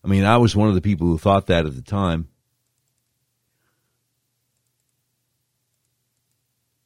[0.02, 2.28] I mean, I was one of the people who thought that at the time.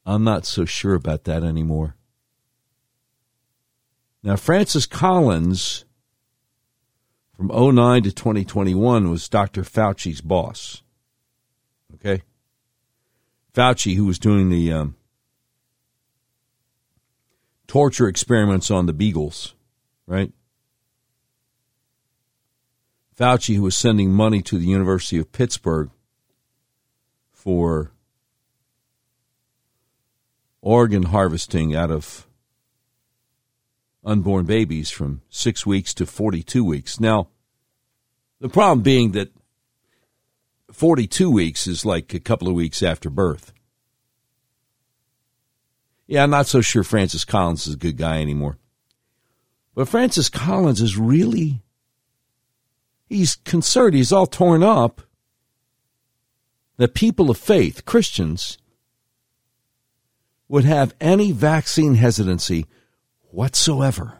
[0.05, 1.95] I'm not so sure about that anymore.
[4.23, 5.83] Now, Francis Collins
[7.35, 9.63] from 09 to 2021 was Dr.
[9.63, 10.81] Fauci's boss.
[11.95, 12.23] Okay?
[13.53, 14.95] Fauci, who was doing the um,
[17.67, 19.55] torture experiments on the Beagles,
[20.07, 20.31] right?
[23.19, 25.91] Fauci, who was sending money to the University of Pittsburgh
[27.31, 27.91] for
[30.61, 32.25] organ harvesting out of
[34.03, 36.99] unborn babies from six weeks to 42 weeks.
[36.99, 37.29] Now,
[38.39, 39.31] the problem being that
[40.71, 43.53] 42 weeks is like a couple of weeks after birth.
[46.07, 48.57] Yeah, I'm not so sure Francis Collins is a good guy anymore.
[49.75, 51.63] But Francis Collins is really,
[53.07, 55.01] he's concerned, he's all torn up
[56.77, 58.57] that people of faith, Christians,
[60.47, 62.65] would have any vaccine hesitancy
[63.33, 64.19] whatsoever.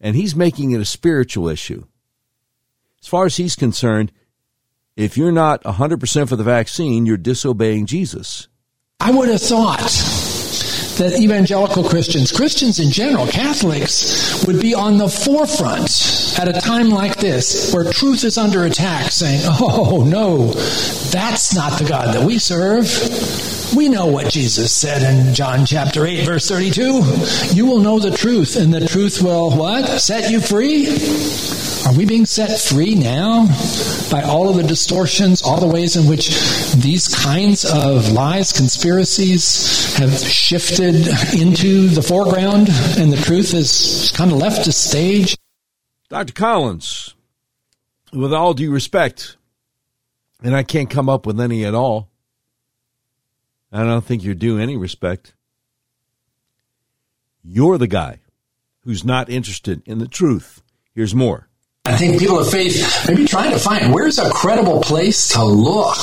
[0.00, 1.84] And he's making it a spiritual issue.
[3.02, 4.12] As far as he's concerned,
[4.96, 8.48] if you're not 100% for the vaccine, you're disobeying Jesus.
[9.00, 9.78] I would have thought
[10.98, 16.90] that evangelical Christians, Christians in general, Catholics, would be on the forefront at a time
[16.90, 20.48] like this where truth is under attack, saying, Oh, no,
[21.10, 22.86] that's not the God that we serve.
[23.76, 27.54] We know what Jesus said in John chapter 8, verse 32.
[27.54, 30.00] You will know the truth, and the truth will what?
[30.00, 30.88] Set you free?
[31.86, 33.46] Are we being set free now
[34.10, 36.28] by all of the distortions, all the ways in which
[36.76, 40.94] these kinds of lies, conspiracies have shifted
[41.38, 45.36] into the foreground and the truth is kind of left to stage?
[46.08, 46.32] Dr.
[46.32, 47.14] Collins,
[48.14, 49.36] with all due respect,
[50.42, 52.08] and I can't come up with any at all,
[53.70, 55.34] I don't think you're due any respect.
[57.42, 58.20] You're the guy
[58.80, 60.62] who's not interested in the truth.
[60.94, 61.48] Here's more.
[61.84, 65.42] I think people of faith may be trying to find where's a credible place to
[65.42, 65.96] look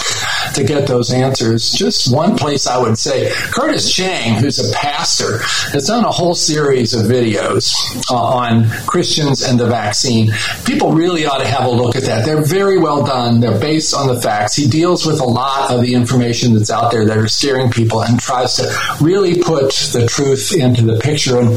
[0.55, 1.71] to get those answers.
[1.71, 5.39] Just one place I would say Curtis Chang, who's a pastor,
[5.71, 7.71] has done a whole series of videos
[8.09, 10.31] uh, on Christians and the vaccine.
[10.65, 12.25] People really ought to have a look at that.
[12.25, 13.39] They're very well done.
[13.39, 14.55] They're based on the facts.
[14.55, 18.01] He deals with a lot of the information that's out there that are scaring people
[18.01, 18.63] and tries to
[19.01, 21.39] really put the truth into the picture.
[21.39, 21.53] And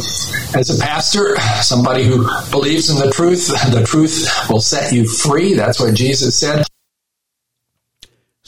[0.54, 5.54] as a pastor, somebody who believes in the truth, the truth will set you free.
[5.54, 6.67] That's what Jesus said.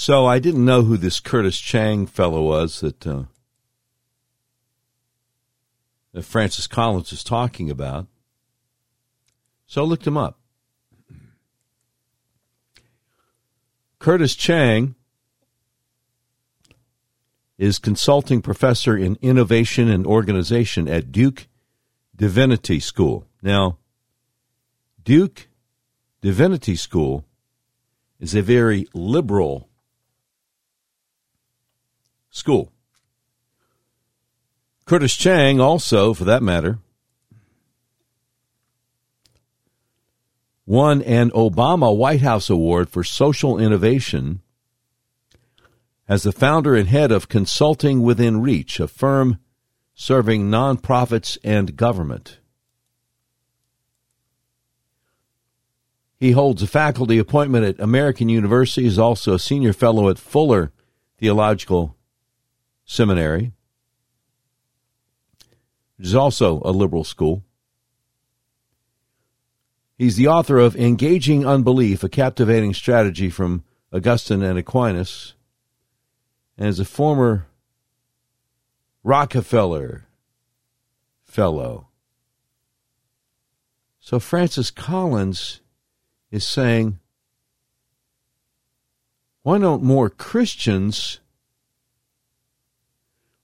[0.00, 3.24] So I didn't know who this Curtis Chang fellow was that uh,
[6.14, 8.06] that Francis Collins is talking about.
[9.66, 10.38] So I looked him up.
[13.98, 14.94] Curtis Chang
[17.58, 21.46] is consulting professor in innovation and organization at Duke
[22.16, 23.26] Divinity School.
[23.42, 23.76] Now,
[25.04, 25.48] Duke
[26.22, 27.26] Divinity School
[28.18, 29.69] is a very liberal
[32.30, 32.72] school.
[34.84, 36.78] Curtis Chang, also, for that matter,
[40.66, 44.40] won an Obama White House Award for Social Innovation
[46.08, 49.38] as the founder and head of Consulting Within Reach, a firm
[49.94, 52.38] serving nonprofits and government.
[56.18, 60.72] He holds a faculty appointment at American University, is also a senior fellow at Fuller
[61.18, 61.96] Theological
[62.90, 63.52] Seminary,
[65.96, 67.44] which is also a liberal school.
[69.96, 73.62] He's the author of Engaging Unbelief, a captivating strategy from
[73.92, 75.34] Augustine and Aquinas,
[76.58, 77.46] and is a former
[79.04, 80.06] Rockefeller
[81.22, 81.86] Fellow.
[84.00, 85.60] So Francis Collins
[86.32, 86.98] is saying,
[89.44, 91.20] why don't more Christians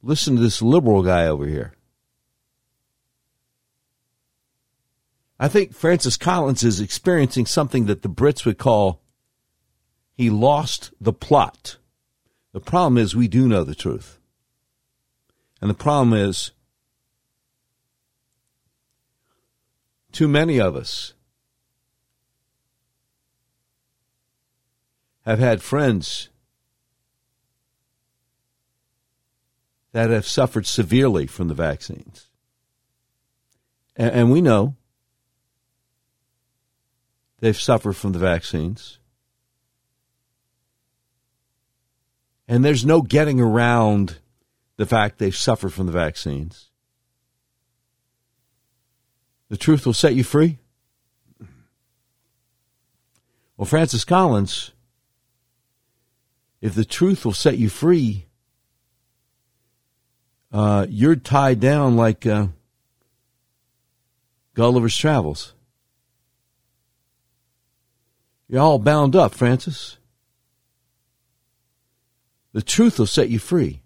[0.07, 1.75] listen to this liberal guy over here?
[5.39, 9.03] I think Francis Collins is experiencing something that the Brits would call
[10.15, 11.77] he lost the plot.
[12.53, 14.19] The problem is we do know the truth.
[15.61, 16.53] And the problem is
[20.13, 21.13] too many of us
[25.27, 26.31] have had friends
[29.97, 32.29] that have suffered severely from the vaccines.
[33.97, 34.77] And, and we know
[37.41, 38.99] they've suffered from the vaccines.
[42.47, 44.19] And there's no getting around
[44.77, 46.69] the fact they've suffered from the vaccines.
[49.49, 50.59] The truth will set you free.
[53.57, 54.73] Well, Francis Collins,
[56.61, 58.26] if the truth will set you free,
[60.53, 62.49] uh, you're tied down like uh,
[64.55, 65.55] Gulliver's Travels.
[68.49, 69.99] You're all bound up, Francis.
[72.53, 73.83] The truth will set you free.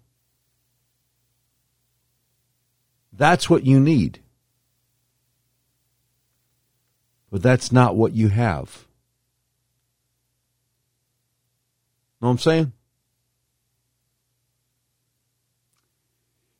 [3.11, 4.19] That's what you need.
[7.29, 8.85] But that's not what you have.
[12.21, 12.71] Know what I'm saying?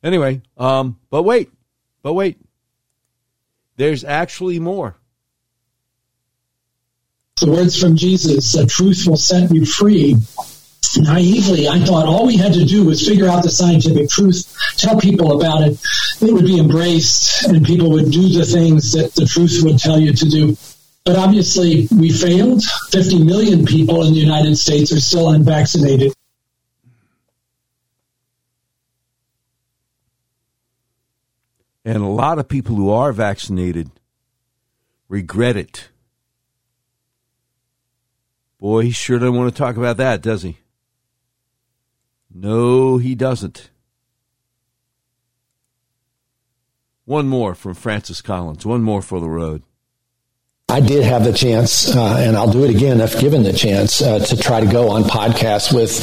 [0.02, 1.50] Anyway, um, but wait,
[2.02, 2.38] but wait.
[3.76, 4.96] There's actually more.
[7.40, 10.16] The words from Jesus, the truth will set you free.
[10.96, 15.00] Naively, I thought all we had to do was figure out the scientific truth, tell
[15.00, 15.80] people about it,
[16.20, 19.98] it would be embraced, and people would do the things that the truth would tell
[19.98, 20.56] you to do.
[21.04, 22.62] But obviously, we failed.
[22.90, 26.12] 50 million people in the United States are still unvaccinated.
[31.84, 33.90] And a lot of people who are vaccinated
[35.08, 35.88] regret it.
[38.60, 40.58] Boy, he sure doesn't want to talk about that, does he?
[42.32, 43.70] No, he doesn't.
[47.04, 48.64] One more from Francis Collins.
[48.64, 49.64] One more for the road.
[50.72, 54.00] I did have the chance, uh, and I'll do it again if given the chance,
[54.00, 56.00] uh, to try to go on podcasts with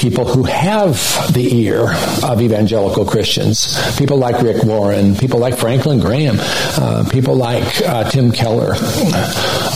[0.00, 0.96] people who have
[1.32, 1.92] the ear
[2.24, 3.78] of evangelical Christians.
[3.98, 8.74] People like Rick Warren, people like Franklin Graham, uh, people like uh, Tim Keller,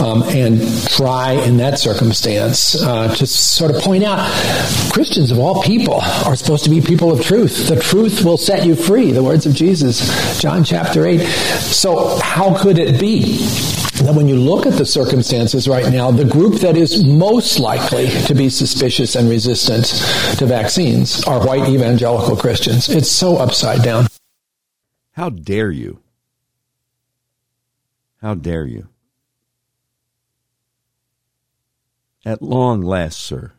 [0.02, 4.18] um, and try in that circumstance uh, to sort of point out
[4.92, 7.68] Christians of all people are supposed to be people of truth.
[7.68, 11.20] The truth will set you free, the words of Jesus, John chapter 8.
[11.20, 13.46] So, how could it be?
[14.02, 18.08] That when you look at the circumstances right now, the group that is most likely
[18.08, 19.86] to be suspicious and resistant
[20.38, 22.88] to vaccines are white evangelical Christians.
[22.88, 24.06] It's so upside down.
[25.12, 26.00] How dare you?
[28.20, 28.88] How dare you?
[32.24, 33.52] At long last, sir,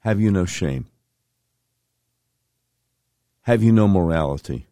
[0.00, 0.86] have you no shame?
[3.42, 4.66] Have you no morality?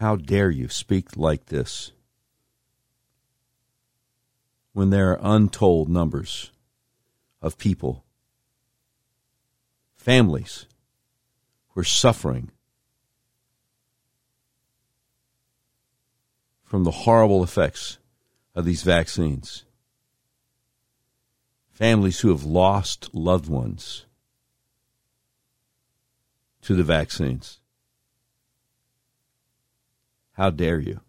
[0.00, 1.92] How dare you speak like this
[4.72, 6.52] when there are untold numbers
[7.42, 8.06] of people,
[9.94, 10.64] families,
[11.68, 12.50] who are suffering
[16.64, 17.98] from the horrible effects
[18.54, 19.66] of these vaccines?
[21.68, 24.06] Families who have lost loved ones
[26.62, 27.59] to the vaccines.
[30.40, 31.00] How dare you?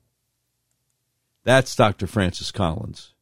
[1.45, 2.05] That's Dr.
[2.05, 3.13] Francis Collins,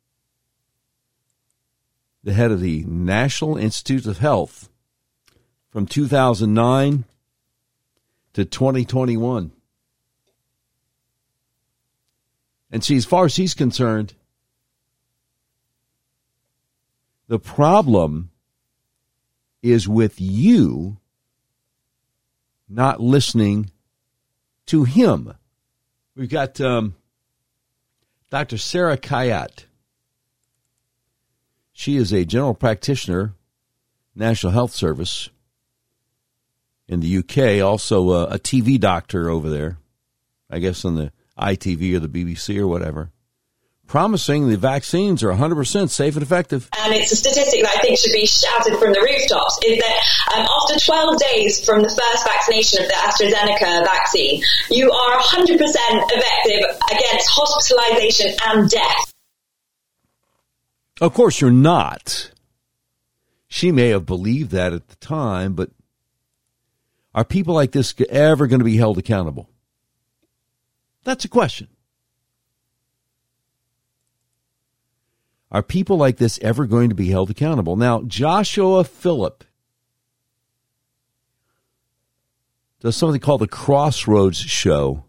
[2.23, 4.69] the head of the National Institute of Health
[5.69, 7.03] from 2009
[8.33, 9.51] to 2021.
[12.71, 14.15] And see, as far as he's concerned,
[17.27, 18.31] the problem
[19.61, 20.97] is with you
[22.67, 23.69] not listening
[24.65, 25.35] to him.
[26.19, 26.95] We've got um,
[28.29, 28.57] Dr.
[28.57, 29.63] Sara Kayat.
[31.71, 33.35] She is a general practitioner,
[34.13, 35.29] National Health Service
[36.89, 39.77] in the UK, also a, a TV doctor over there,
[40.49, 43.11] I guess on the ITV or the BBC or whatever
[43.89, 46.69] promising the vaccines are 100% safe and effective.
[46.77, 50.37] And it's a statistic that I think should be shouted from the rooftops is that
[50.37, 55.57] um, after 12 days from the first vaccination of the AstraZeneca vaccine, you are 100%
[55.57, 59.13] effective against hospitalization and death.
[61.01, 62.31] Of course, you're not.
[63.47, 65.71] She may have believed that at the time, but
[67.15, 69.49] are people like this ever going to be held accountable?
[71.03, 71.69] That's a question.
[75.51, 77.75] Are people like this ever going to be held accountable?
[77.75, 79.43] Now, Joshua Philipp
[82.79, 85.05] does something called the Crossroads Show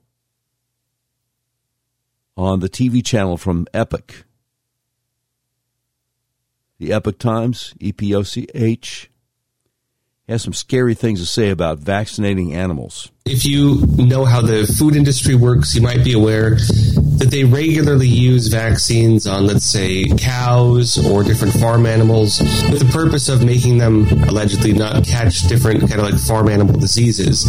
[2.37, 4.25] on the TV channel from Epoch.
[6.79, 9.11] The Epoch Times, E P O C H,
[10.27, 13.11] has some scary things to say about vaccinating animals.
[13.27, 16.57] If you know how the food industry works, you might be aware
[17.21, 22.41] that they regularly use vaccines on, let's say, cows or different farm animals
[22.71, 26.81] with the purpose of making them allegedly not catch different kind of like farm animal
[26.81, 27.47] diseases.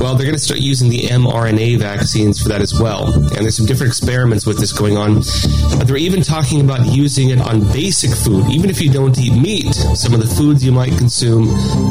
[0.00, 3.12] Well, they're going to start using the mRNA vaccines for that as well.
[3.12, 5.16] And there's some different experiments with this going on.
[5.76, 8.46] But they're even talking about using it on basic food.
[8.48, 11.48] Even if you don't eat meat, some of the foods you might consume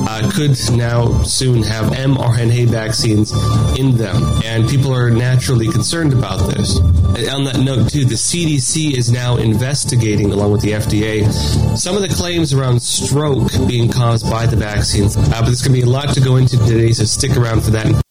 [0.07, 3.31] uh, could now soon have mRNA vaccines
[3.77, 6.79] in them, and people are naturally concerned about this.
[7.09, 11.29] On that note, too, the CDC is now investigating, along with the FDA,
[11.77, 15.17] some of the claims around stroke being caused by the vaccines.
[15.17, 17.61] Uh, but there's going to be a lot to go into today, so stick around
[17.61, 18.03] for that.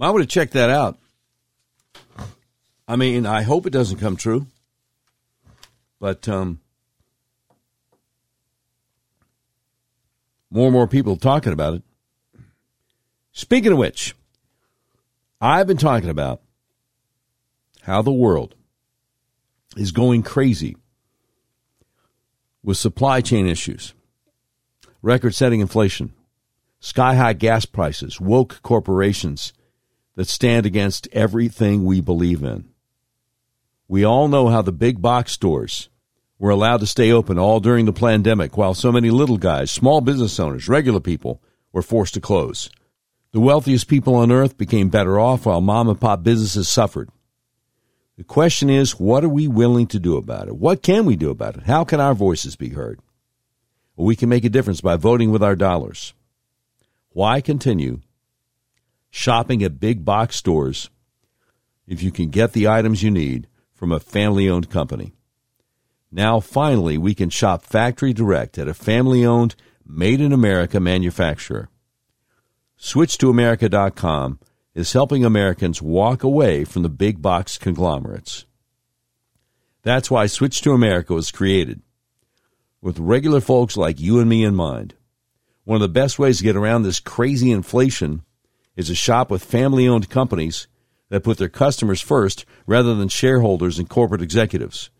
[0.00, 0.98] I would have checked that out.
[2.86, 4.46] I mean, I hope it doesn't come true.
[6.00, 6.60] But um,
[10.50, 11.82] more and more people talking about it.
[13.32, 14.14] Speaking of which,
[15.40, 16.42] I've been talking about
[17.82, 18.56] how the world
[19.76, 20.76] is going crazy
[22.62, 23.94] with supply chain issues,
[25.00, 26.12] record setting inflation,
[26.80, 29.52] sky high gas prices, woke corporations
[30.16, 32.68] that stand against everything we believe in.
[33.86, 35.88] We all know how the big box stores
[36.40, 40.00] were allowed to stay open all during the pandemic, while so many little guys, small
[40.00, 41.40] business owners, regular people
[41.72, 42.70] were forced to close.
[43.32, 47.10] The wealthiest people on earth became better off while mom and pop businesses suffered.
[48.16, 50.56] The question is, what are we willing to do about it?
[50.56, 51.64] What can we do about it?
[51.64, 53.00] How can our voices be heard?
[53.94, 56.14] Well, we can make a difference by voting with our dollars.
[57.10, 58.00] Why continue
[59.10, 60.88] shopping at big box stores
[61.86, 65.12] if you can get the items you need from a family owned company?
[66.10, 69.54] Now, finally, we can shop factory direct at a family owned,
[69.86, 71.68] made in America manufacturer.
[72.80, 74.38] SwitchToAmerica.com
[74.72, 78.44] is helping Americans walk away from the big box conglomerates.
[79.82, 81.82] That's why Switch to America was created,
[82.80, 84.94] with regular folks like you and me in mind.
[85.64, 88.22] One of the best ways to get around this crazy inflation
[88.76, 90.68] is to shop with family owned companies
[91.08, 94.90] that put their customers first rather than shareholders and corporate executives.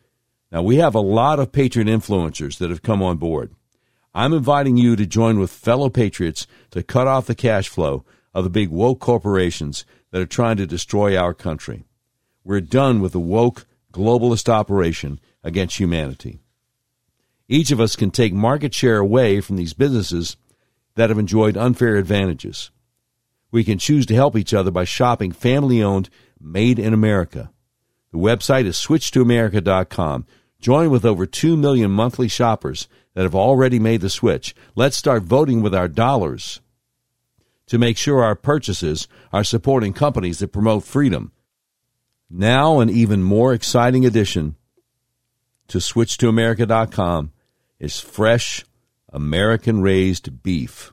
[0.50, 3.54] Now, we have a lot of Patriot influencers that have come on board.
[4.18, 8.04] I'm inviting you to join with fellow patriots to cut off the cash flow
[8.34, 11.84] of the big woke corporations that are trying to destroy our country.
[12.42, 16.40] We're done with the woke globalist operation against humanity.
[17.46, 20.36] Each of us can take market share away from these businesses
[20.96, 22.72] that have enjoyed unfair advantages.
[23.52, 26.10] We can choose to help each other by shopping family owned,
[26.40, 27.52] made in America.
[28.10, 30.26] The website is switchtoamerica.com.
[30.58, 34.54] Join with over 2 million monthly shoppers that have already made the switch.
[34.74, 36.60] Let's start voting with our dollars
[37.66, 41.32] to make sure our purchases are supporting companies that promote freedom.
[42.30, 44.56] Now, an even more exciting addition
[45.68, 47.32] to switchtoamerica.com
[47.78, 48.64] is fresh
[49.12, 50.92] American raised beef.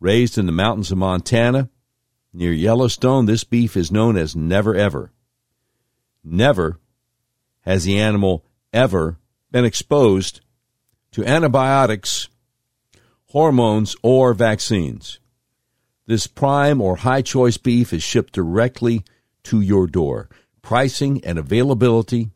[0.00, 1.70] Raised in the mountains of Montana,
[2.32, 5.12] near Yellowstone, this beef is known as Never Ever.
[6.22, 6.78] Never
[7.62, 9.18] has the animal ever
[9.50, 10.40] been exposed
[11.14, 12.28] to antibiotics,
[13.28, 15.20] hormones, or vaccines.
[16.06, 19.04] This prime or high choice beef is shipped directly
[19.44, 20.28] to your door.
[20.60, 22.30] Pricing and availability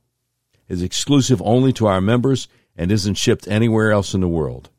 [0.68, 4.70] is exclusive only to our members and isn't shipped anywhere else in the world.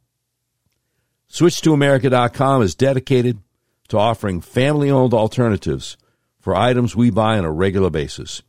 [1.29, 3.39] SwitchToAmerica.com is dedicated
[3.89, 5.97] to offering family owned alternatives
[6.39, 8.43] for items we buy on a regular basis.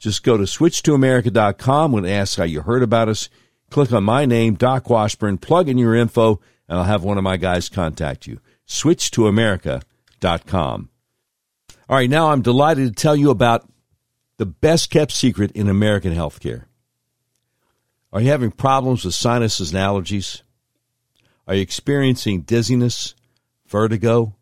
[0.00, 3.28] Just go to SwitchToAmerica.com when asks how you heard about us.
[3.70, 7.24] Click on my name, Doc Washburn, plug in your info, and I'll have one of
[7.24, 8.40] my guys contact you.
[8.66, 10.88] SwitchToAmerica.com.
[11.88, 13.68] All right, now I'm delighted to tell you about
[14.38, 16.64] the best kept secret in American healthcare.
[18.12, 20.42] Are you having problems with sinuses and allergies?
[21.46, 23.14] Are you experiencing dizziness,
[23.66, 24.34] vertigo,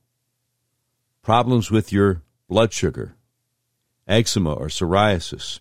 [1.22, 3.14] problems with your blood sugar,
[4.06, 5.60] eczema or psoriasis,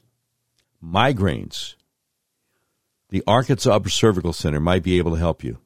[0.84, 1.76] migraines?
[3.10, 5.60] The Arkansas Upper Cervical Center might be able to help you.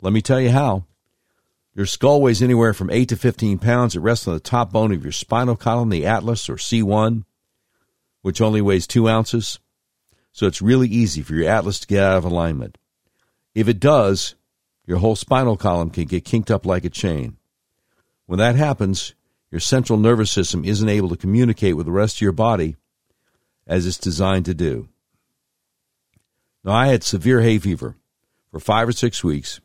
[0.00, 0.86] Let me tell you how.
[1.74, 3.94] Your skull weighs anywhere from 8 to 15 pounds.
[3.94, 7.24] It rests on the top bone of your spinal column, the atlas or C1,
[8.22, 9.58] which only weighs 2 ounces.
[10.32, 12.78] So it's really easy for your atlas to get out of alignment.
[13.54, 14.34] If it does,
[14.86, 17.36] your whole spinal column can get kinked up like a chain.
[18.26, 19.14] When that happens,
[19.50, 22.76] your central nervous system isn't able to communicate with the rest of your body
[23.66, 24.88] as it's designed to do.
[26.64, 27.96] Now, I had severe hay fever
[28.50, 29.60] for five or six weeks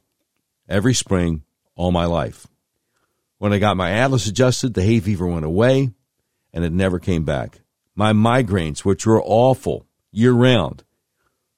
[0.67, 1.43] every spring
[1.75, 2.47] all my life.
[3.37, 5.91] When I got my atlas adjusted, the hay fever went away
[6.53, 7.59] and it never came back.
[7.95, 10.83] My migraines, which were awful year round,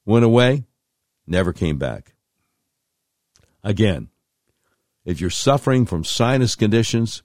[0.05, 0.65] went away,
[1.27, 2.15] never came back.
[3.63, 4.09] Again,
[5.05, 7.21] if you're suffering from sinus conditions,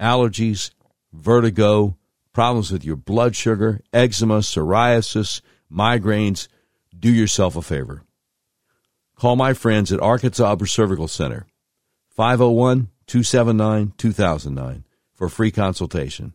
[0.00, 0.70] allergies,
[1.12, 1.96] vertigo,
[2.32, 6.48] problems with your blood sugar, eczema, psoriasis, migraines,
[6.98, 8.02] do yourself a favor.
[9.16, 11.46] Call my friends at Arkansas Upper Cervical Center,
[12.10, 14.84] 501 279 2009,
[15.14, 16.34] for free consultation.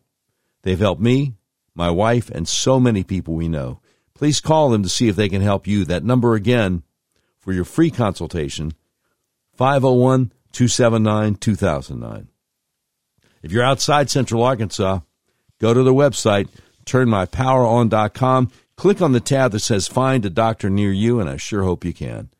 [0.62, 1.34] They've helped me,
[1.74, 3.80] my wife, and so many people we know.
[4.14, 5.84] Please call them to see if they can help you.
[5.84, 6.82] That number again
[7.38, 8.72] for your free consultation,
[9.54, 12.28] 501 279 2009.
[13.42, 15.00] If you're outside Central Arkansas,
[15.60, 16.48] go to the website,
[16.86, 18.52] turnmypoweron.com,
[18.82, 21.84] click on the tab that says Find a Doctor Near You, and I sure hope
[21.84, 22.30] you can.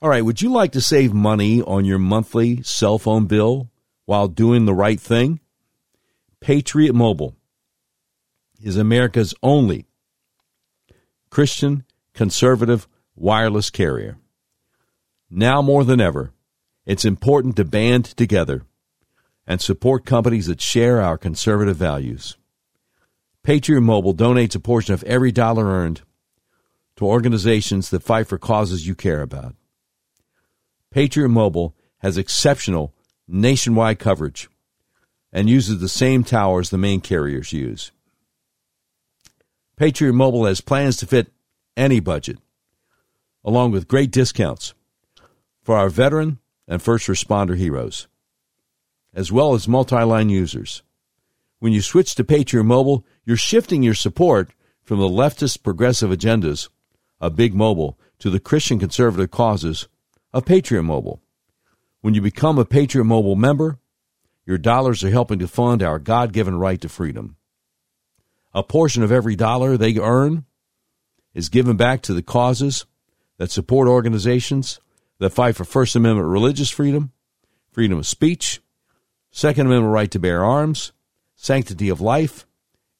[0.00, 3.68] All right, would you like to save money on your monthly cell phone bill
[4.06, 5.38] while doing the right thing?
[6.40, 7.36] Patriot Mobile
[8.62, 9.84] is America's only
[11.28, 11.84] Christian
[12.14, 14.16] conservative wireless carrier.
[15.28, 16.32] Now more than ever,
[16.86, 18.64] it's important to band together
[19.50, 22.36] and support companies that share our conservative values.
[23.42, 26.02] Patriot Mobile donates a portion of every dollar earned
[26.94, 29.56] to organizations that fight for causes you care about.
[30.92, 32.94] Patriot Mobile has exceptional
[33.26, 34.48] nationwide coverage
[35.32, 37.90] and uses the same towers the main carriers use.
[39.76, 41.32] Patriot Mobile has plans to fit
[41.76, 42.38] any budget,
[43.44, 44.74] along with great discounts
[45.60, 46.38] for our veteran
[46.68, 48.06] and first responder heroes,
[49.14, 50.82] as well as multi line users.
[51.58, 54.50] When you switch to Patriot Mobile, you're shifting your support
[54.82, 56.68] from the leftist progressive agendas
[57.20, 59.88] of Big Mobile to the Christian conservative causes
[60.32, 61.20] of Patriot Mobile.
[62.00, 63.78] When you become a Patriot Mobile member,
[64.46, 67.36] your dollars are helping to fund our God given right to freedom.
[68.52, 70.44] A portion of every dollar they earn
[71.34, 72.86] is given back to the causes
[73.36, 74.80] that support organizations
[75.18, 77.12] that fight for First Amendment religious freedom,
[77.70, 78.60] freedom of speech,
[79.30, 80.92] Second Amendment right to bear arms,
[81.36, 82.46] sanctity of life,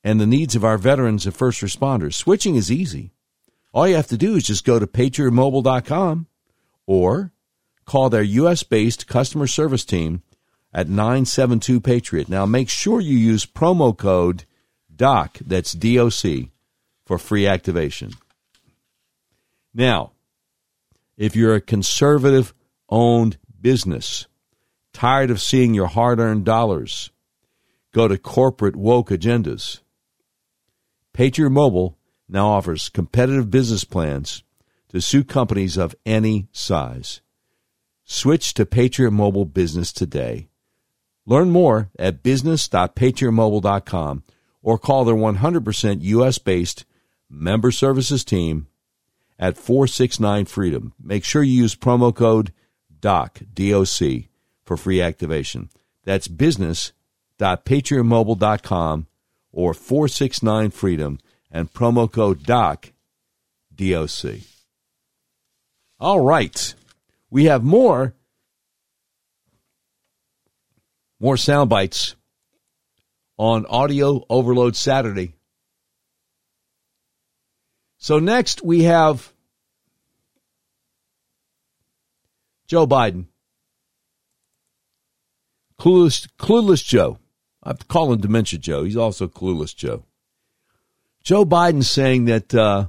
[0.03, 2.15] and the needs of our veterans and first responders.
[2.15, 3.13] Switching is easy.
[3.73, 6.27] All you have to do is just go to patriotmobile.com
[6.87, 7.33] or
[7.85, 8.63] call their U.S.
[8.63, 10.23] based customer service team
[10.73, 12.29] at 972 Patriot.
[12.29, 14.45] Now make sure you use promo code
[14.95, 16.51] DOC, that's DOC,
[17.05, 18.13] for free activation.
[19.75, 20.13] Now,
[21.17, 22.55] if you're a conservative
[22.89, 24.27] owned business,
[24.93, 27.11] tired of seeing your hard earned dollars
[27.93, 29.81] go to corporate woke agendas,
[31.13, 34.43] Patriot Mobile now offers competitive business plans
[34.89, 37.21] to suit companies of any size.
[38.05, 40.49] Switch to Patriot Mobile Business today.
[41.27, 44.23] Learn more at business.patriotmobile.com
[44.63, 46.39] or call their 100% U.S.
[46.39, 46.85] based
[47.29, 48.67] member services team
[49.39, 50.93] at 469 Freedom.
[51.01, 52.53] Make sure you use promo code
[53.01, 54.29] DOC, D-O-C,
[54.71, 55.69] for free activation.
[56.05, 59.07] That's business.patriotmobile.com
[59.51, 61.19] or 469 Freedom
[61.51, 62.93] and promo code DOC,
[63.75, 64.45] D-O-C.
[65.99, 66.75] All right.
[67.31, 68.15] We have more
[71.19, 72.15] more sound bites
[73.39, 75.35] on Audio Overload Saturday.
[77.99, 79.33] So next we have
[82.69, 83.30] Joe Biden.
[85.81, 87.19] Clueless, clueless Joe.
[87.63, 88.85] I call him Dementia Joe.
[88.85, 90.05] He's also Clueless Joe.
[91.23, 92.89] Joe Biden saying that uh,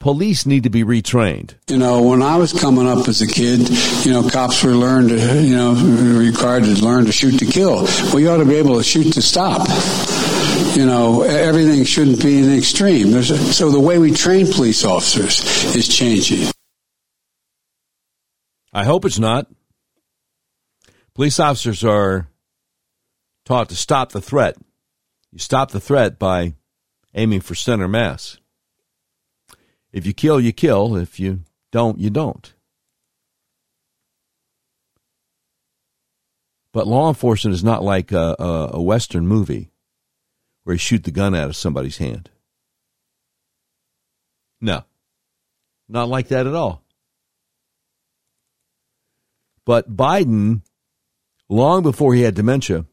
[0.00, 1.54] police need to be retrained.
[1.68, 3.68] You know, when I was coming up as a kid,
[4.04, 5.74] you know, cops were learned to, you know,
[6.18, 7.86] required to learn to shoot to kill.
[8.12, 9.68] We ought to be able to shoot to stop.
[10.76, 13.14] You know, everything shouldn't be an extreme.
[13.14, 16.50] A, so the way we train police officers is changing.
[18.72, 19.46] I hope it's not.
[21.18, 22.28] Police officers are
[23.44, 24.56] taught to stop the threat.
[25.32, 26.54] You stop the threat by
[27.12, 28.38] aiming for center mass.
[29.90, 30.94] If you kill, you kill.
[30.94, 31.40] If you
[31.72, 32.54] don't, you don't.
[36.72, 39.72] But law enforcement is not like a, a, a Western movie
[40.62, 42.30] where you shoot the gun out of somebody's hand.
[44.60, 44.84] No,
[45.88, 46.84] not like that at all.
[49.64, 50.62] But Biden,
[51.48, 52.84] long before he had dementia,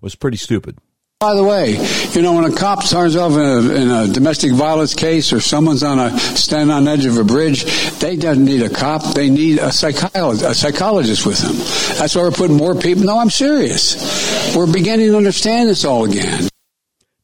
[0.00, 0.78] was pretty stupid.
[1.20, 1.72] By the way,
[2.12, 5.40] you know, when a cop turns off in a, in a, domestic violence case or
[5.40, 7.64] someone's on a stand on the edge of a bridge,
[7.98, 9.02] they don't need a cop.
[9.12, 11.56] They need a psychologist, a psychologist with them.
[11.98, 13.04] That's why we're putting more people.
[13.04, 14.56] No, I'm serious.
[14.56, 16.48] We're beginning to understand this all again.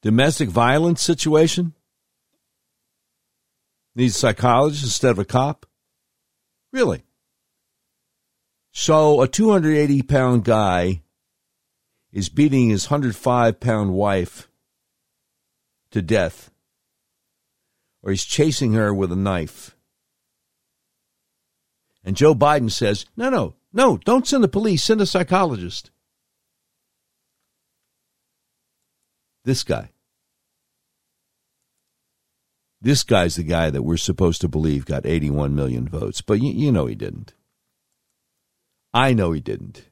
[0.02, 1.72] Domestic violence situation
[3.94, 5.64] needs a psychologist instead of a cop.
[6.70, 7.05] Really?
[8.78, 11.00] So a 280 pound guy
[12.12, 14.50] is beating his 105 pound wife
[15.92, 16.50] to death,
[18.02, 19.74] or he's chasing her with a knife.
[22.04, 25.90] And Joe Biden says, no, no, no, don't send the police, send a psychologist.
[29.42, 29.88] This guy.
[32.82, 36.52] This guy's the guy that we're supposed to believe got 81 million votes, but you,
[36.52, 37.32] you know he didn't.
[38.92, 39.84] I know he didn't.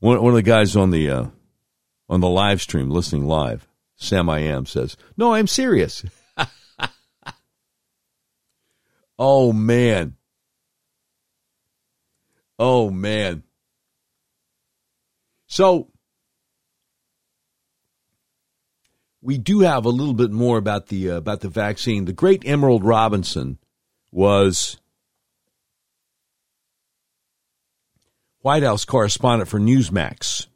[0.00, 1.26] One, one of the guys on the uh,
[2.08, 6.04] on the live stream listening live, Sam I am says, "No, I'm serious."
[9.18, 10.16] oh man.
[12.58, 13.44] Oh man.
[15.46, 15.92] So
[19.20, 22.04] we do have a little bit more about the uh, about the vaccine.
[22.04, 23.58] The great Emerald Robinson
[24.10, 24.78] was
[28.42, 30.46] White House correspondent for Newsmax.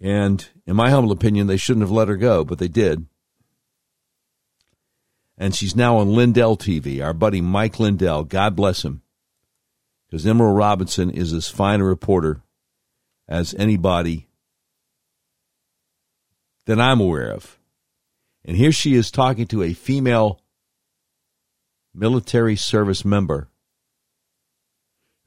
[0.00, 3.06] And in my humble opinion, they shouldn't have let her go, but they did.
[5.36, 7.04] And she's now on Lindell TV.
[7.04, 9.02] Our buddy Mike Lindell, God bless him.
[10.06, 12.40] Because Emerald Robinson is as fine a reporter
[13.28, 14.28] as anybody
[16.66, 17.58] that I'm aware of.
[18.44, 20.40] And here she is talking to a female
[21.94, 23.47] military service member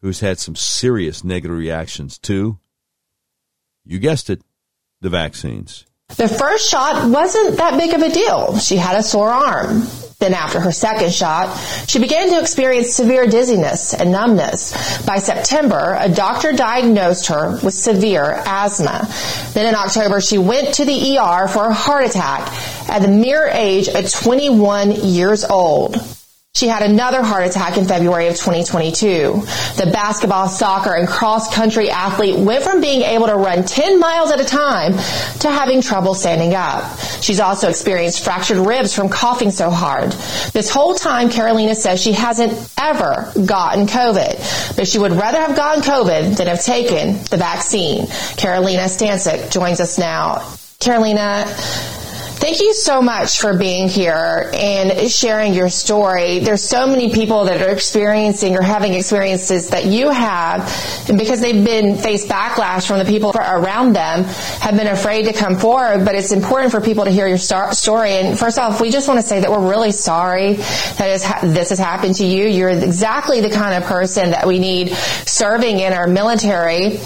[0.01, 2.59] who's had some serious negative reactions to,
[3.85, 4.41] you guessed it,
[5.01, 5.85] the vaccines.
[6.17, 8.57] The first shot wasn't that big of a deal.
[8.57, 9.83] She had a sore arm.
[10.19, 15.03] Then after her second shot, she began to experience severe dizziness and numbness.
[15.03, 19.07] By September, a doctor diagnosed her with severe asthma.
[19.53, 22.51] Then in October, she went to the ER for a heart attack
[22.87, 25.95] at the mere age of 21 years old.
[26.53, 29.41] She had another heart attack in February of 2022.
[29.77, 34.31] The basketball, soccer, and cross country athlete went from being able to run 10 miles
[34.31, 34.91] at a time
[35.39, 36.99] to having trouble standing up.
[37.21, 40.11] She's also experienced fractured ribs from coughing so hard.
[40.51, 45.55] This whole time, Carolina says she hasn't ever gotten COVID, but she would rather have
[45.55, 48.07] gotten COVID than have taken the vaccine.
[48.35, 50.45] Carolina Stancic joins us now.
[50.79, 51.45] Carolina,
[52.41, 56.39] Thank you so much for being here and sharing your story.
[56.39, 61.39] There's so many people that are experiencing or having experiences that you have, and because
[61.39, 66.03] they've been faced backlash from the people around them, have been afraid to come forward.
[66.03, 68.13] But it's important for people to hear your story.
[68.13, 71.77] And first off, we just want to say that we're really sorry that this has
[71.77, 72.47] happened to you.
[72.47, 74.89] You're exactly the kind of person that we need
[75.27, 76.97] serving in our military.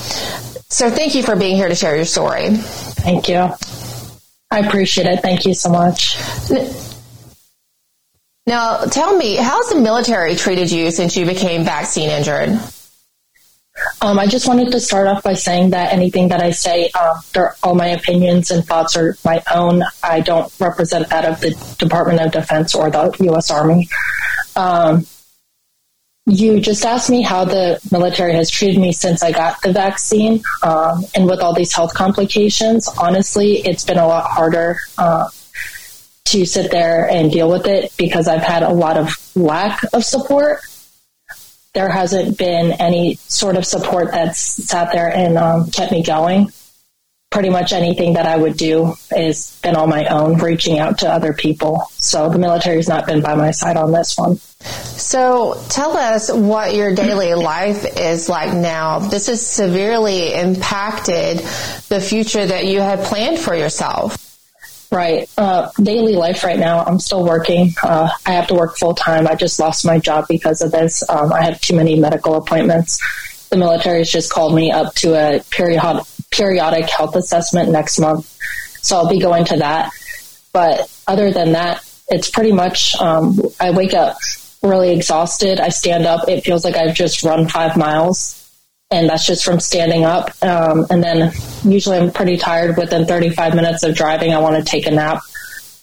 [0.69, 2.51] So thank you for being here to share your story.
[2.51, 3.49] Thank you.
[4.51, 5.21] I appreciate it.
[5.21, 6.17] Thank you so much.
[8.47, 12.59] Now, tell me, how's the military treated you since you became vaccine injured?
[14.01, 17.19] Um, I just wanted to start off by saying that anything that I say, uh,
[17.63, 19.83] all my opinions and thoughts are my own.
[20.03, 23.51] I don't represent that of the Department of Defense or the U.S.
[23.51, 23.89] Army.
[24.55, 25.05] Um,
[26.25, 30.43] you just asked me how the military has treated me since I got the vaccine.
[30.63, 35.29] Um, and with all these health complications, honestly, it's been a lot harder uh,
[36.25, 40.03] to sit there and deal with it because I've had a lot of lack of
[40.03, 40.61] support.
[41.75, 46.51] There hasn't been any sort of support that's sat there and um, kept me going
[47.35, 51.09] pretty much anything that I would do is been on my own, reaching out to
[51.09, 51.83] other people.
[51.91, 54.39] So the military's not been by my side on this one.
[54.65, 58.99] So tell us what your daily life is like now.
[58.99, 61.39] This has severely impacted
[61.89, 64.21] the future that you had planned for yourself.
[64.91, 65.29] Right.
[65.37, 67.73] Uh, daily life right now, I'm still working.
[67.83, 69.27] Uh, I have to work full time.
[69.27, 71.07] I just lost my job because of this.
[71.09, 72.99] Um, I have too many medical appointments.
[73.49, 75.81] The military has just called me up to a period
[76.31, 78.37] periodic health assessment next month.
[78.81, 79.91] So I'll be going to that.
[80.53, 84.17] But other than that, it's pretty much, um, I wake up
[84.65, 85.59] really exhausted.
[85.59, 86.27] I stand up.
[86.27, 88.41] It feels like I've just run five miles.
[88.91, 90.31] And that's just from standing up.
[90.43, 94.33] Um, and then usually I'm pretty tired within 35 minutes of driving.
[94.33, 95.21] I want to take a nap.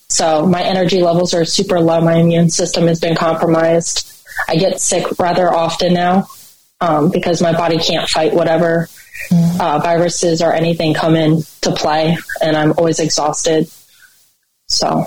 [0.08, 2.00] So my energy levels are super low.
[2.00, 4.08] My immune system has been compromised.
[4.48, 6.28] I get sick rather often now
[6.80, 8.88] um, because my body can't fight whatever
[9.60, 13.70] uh, viruses or anything come in to play, and I'm always exhausted.
[14.68, 15.06] So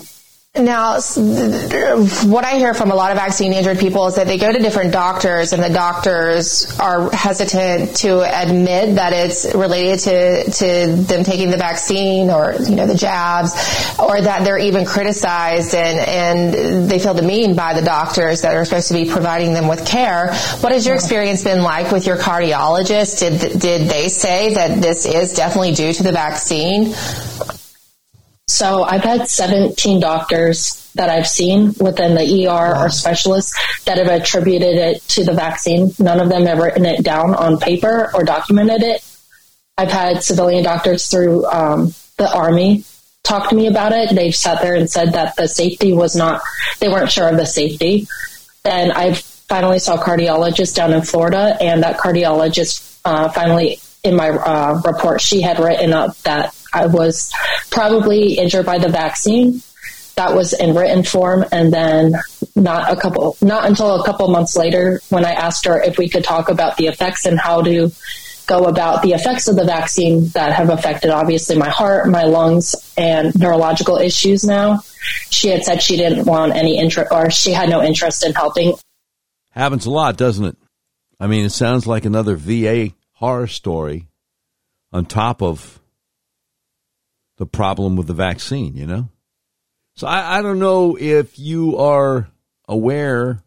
[0.58, 4.51] now, what I hear from a lot of vaccine injured people is that they go
[4.51, 10.95] to different doctors and the doctors are hesitant to admit that it's related to, to
[10.95, 13.51] them taking the vaccine or, you know, the jabs
[13.99, 18.64] or that they're even criticized and, and they feel demeaned by the doctors that are
[18.64, 20.34] supposed to be providing them with care.
[20.62, 23.20] What has your experience been like with your cardiologist?
[23.20, 26.93] Did, did they say that this is definitely due to the vaccine?
[28.48, 32.86] So I've had 17 doctors that I've seen within the ER wow.
[32.86, 33.54] or specialists
[33.86, 35.91] that have attributed it to the vaccine.
[36.00, 39.04] None of them have written it down on paper or documented it.
[39.78, 42.86] I've had civilian doctors through um, the Army
[43.26, 44.16] talk to me about it.
[44.16, 46.41] They've sat there and said that the safety was not,
[46.80, 48.08] they weren't sure of the safety.
[48.64, 54.16] And I finally saw a cardiologist down in Florida, and that cardiologist uh, finally, in
[54.16, 57.32] my uh, report, she had written up that I was
[57.71, 59.61] probably injured by the vaccine.
[60.15, 61.45] That was in written form.
[61.51, 62.15] And then
[62.55, 66.09] not a couple, not until a couple months later when I asked her if we
[66.09, 67.91] could talk about the effects and how to
[68.47, 72.76] go about the effects of the vaccine that have affected obviously my heart, my lungs,
[72.97, 74.82] and neurological issues now.
[75.30, 78.76] She had said she didn't want any interest or she had no interest in helping.
[79.51, 80.57] Happens a lot, doesn't it?
[81.19, 84.07] I mean, it sounds like another VA horror story
[84.91, 85.80] on top of
[87.38, 89.09] the problem with the vaccine, you know?
[89.95, 92.29] So I, I don't know if you are
[92.67, 93.41] aware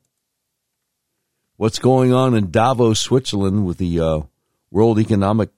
[1.56, 4.20] what's going on in Davos, Switzerland with the uh,
[4.70, 5.50] World Economic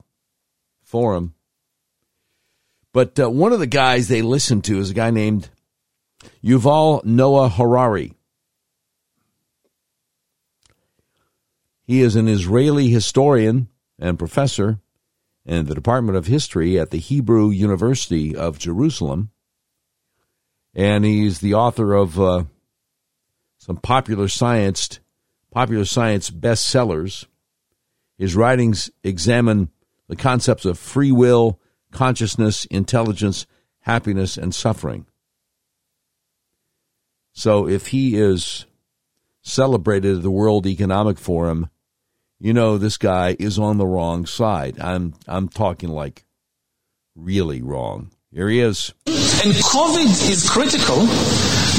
[0.83, 1.35] Forum.
[2.93, 5.51] But uh, one of the guys they listen to is a guy named
[6.43, 8.15] Yuval Noah Harari.
[11.85, 13.69] He is an Israeli historian
[13.99, 14.79] and professor
[15.45, 19.31] in the Department of History at the Hebrew University of Jerusalem.
[20.75, 22.45] And he's the author of uh,
[23.59, 25.01] some popular science,
[25.51, 27.27] popular science bestsellers.
[28.17, 29.71] His writings examine
[30.09, 31.59] the concepts of free will,
[31.91, 33.47] consciousness, intelligence,
[33.81, 35.07] happiness, and suffering.
[37.33, 38.67] So if he is
[39.43, 41.71] celebrated at the World Economic Forum,
[42.41, 44.81] you know this guy is on the wrong side.
[44.81, 46.25] I'm I'm talking like
[47.15, 48.11] really wrong.
[48.33, 48.95] Here he is.
[49.07, 51.01] And COVID is critical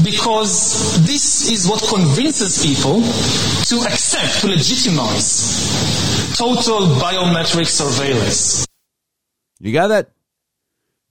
[0.03, 8.67] because this is what convinces people to accept, to legitimize total biometric surveillance.
[9.59, 10.11] You got that?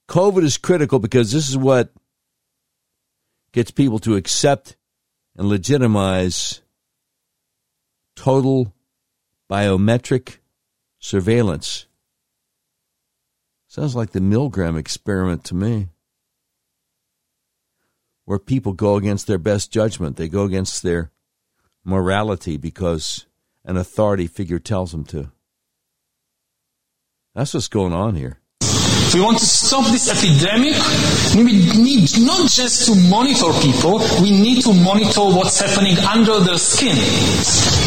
[0.09, 1.91] COVID is critical because this is what
[3.53, 4.77] gets people to accept
[5.37, 6.61] and legitimize
[8.17, 8.75] total
[9.51, 10.37] biometric
[11.01, 11.87] surveillance.
[13.67, 15.89] Sounds like the Milgram experiment to me,
[18.25, 20.17] where people go against their best judgment.
[20.17, 21.11] They go against their
[21.85, 23.27] morality because
[23.65, 25.33] an authority figure tells them to.
[27.35, 28.39] That's what's going on here.
[28.63, 30.75] If we want to stop this epidemic,
[31.35, 36.59] we need not just to monitor people, we need to monitor what's happening under their
[36.59, 37.80] skin.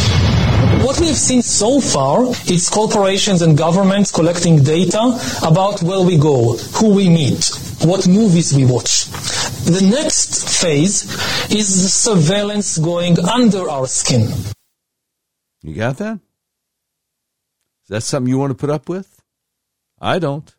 [0.84, 6.18] What we have seen so far is corporations and governments collecting data about where we
[6.18, 9.06] go, who we meet, what movies we watch.
[9.64, 11.04] The next phase
[11.50, 14.28] is the surveillance going under our skin.
[15.62, 16.20] You got that?
[17.84, 19.22] Is that something you want to put up with?
[19.98, 20.54] I don't.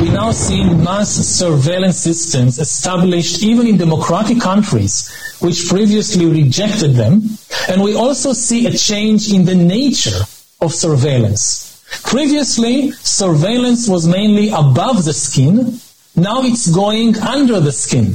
[0.00, 5.08] We now see mass surveillance systems established even in democratic countries,
[5.44, 7.20] which previously rejected them.
[7.68, 10.20] And we also see a change in the nature
[10.62, 11.84] of surveillance.
[12.04, 15.78] Previously, surveillance was mainly above the skin.
[16.16, 18.14] Now it's going under the skin.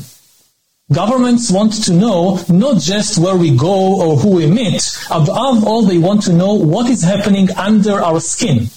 [0.92, 4.82] Governments want to know not just where we go or who we meet.
[5.12, 8.68] Above all, they want to know what is happening under our skin.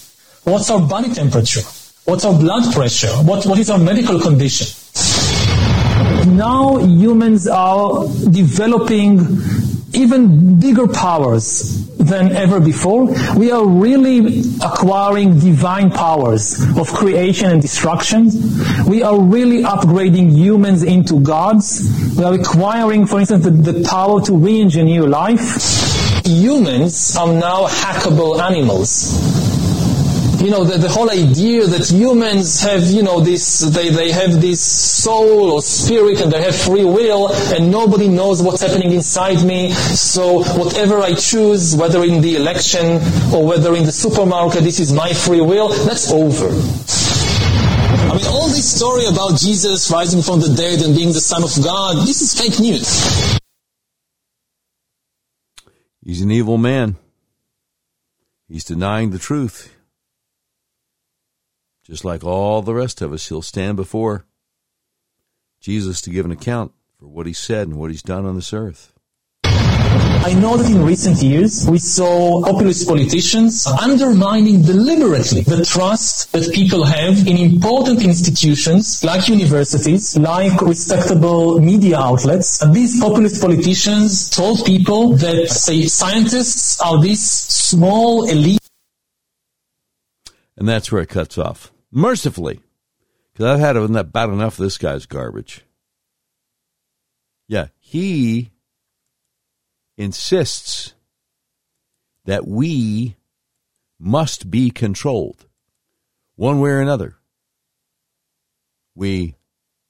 [0.43, 1.63] What's our body temperature?
[2.05, 3.13] What's our blood pressure?
[3.23, 4.67] What, what is our medical condition?
[6.25, 9.19] Now humans are developing
[9.93, 13.13] even bigger powers than ever before.
[13.35, 18.29] We are really acquiring divine powers of creation and destruction.
[18.87, 21.89] We are really upgrading humans into gods.
[22.17, 26.25] We are acquiring, for instance, the, the power to re-engineer life.
[26.25, 29.62] Humans are now hackable animals
[30.43, 34.41] you know, the, the whole idea that humans have, you know, this, they, they have
[34.41, 39.41] this soul or spirit and they have free will and nobody knows what's happening inside
[39.45, 39.71] me.
[39.71, 42.97] So whatever I choose, whether in the election
[43.33, 46.49] or whether in the supermarket, this is my free will, that's over.
[46.49, 51.43] I mean, all this story about Jesus rising from the dead and being the Son
[51.43, 53.39] of God, this is fake news.
[56.03, 56.97] He's an evil man.
[58.49, 59.72] He's denying the truth.
[61.83, 64.25] Just like all the rest of us, he'll stand before
[65.59, 68.53] Jesus to give an account for what he said and what he's done on this
[68.53, 68.93] earth.
[69.43, 76.53] I know that in recent years we saw populist politicians undermining deliberately the trust that
[76.53, 82.65] people have in important institutions like universities, like respectable media outlets.
[82.71, 88.61] These populist politicians told people that, say, scientists are this small elite.
[90.55, 92.59] And that's where it cuts off mercifully,
[93.31, 95.63] because I've had about enough of this guy's garbage.
[97.47, 98.51] Yeah, he
[99.97, 100.93] insists
[102.25, 103.15] that we
[103.99, 105.45] must be controlled
[106.35, 107.15] one way or another.
[108.95, 109.35] We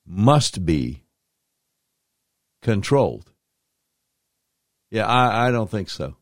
[0.06, 1.04] must be
[2.62, 3.32] controlled.
[4.89, 6.16] Yeah, I, I don't think so.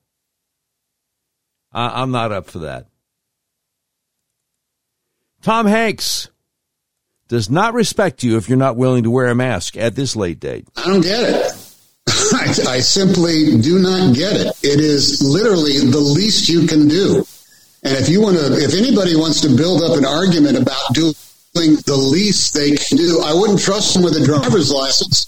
[1.72, 2.88] I, I'm not up for that.
[5.42, 6.30] Tom Hanks
[7.28, 10.40] does not respect you if you're not willing to wear a mask at this late
[10.40, 10.68] date.
[10.76, 11.68] I don't get it.
[12.08, 14.48] I, I, simply do not get it.
[14.64, 17.26] It is literally the least you can do.
[17.84, 21.16] And if you want to, if anybody wants to build up an argument about doing
[21.54, 25.26] the least they can do, I wouldn't trust them with a driver's license.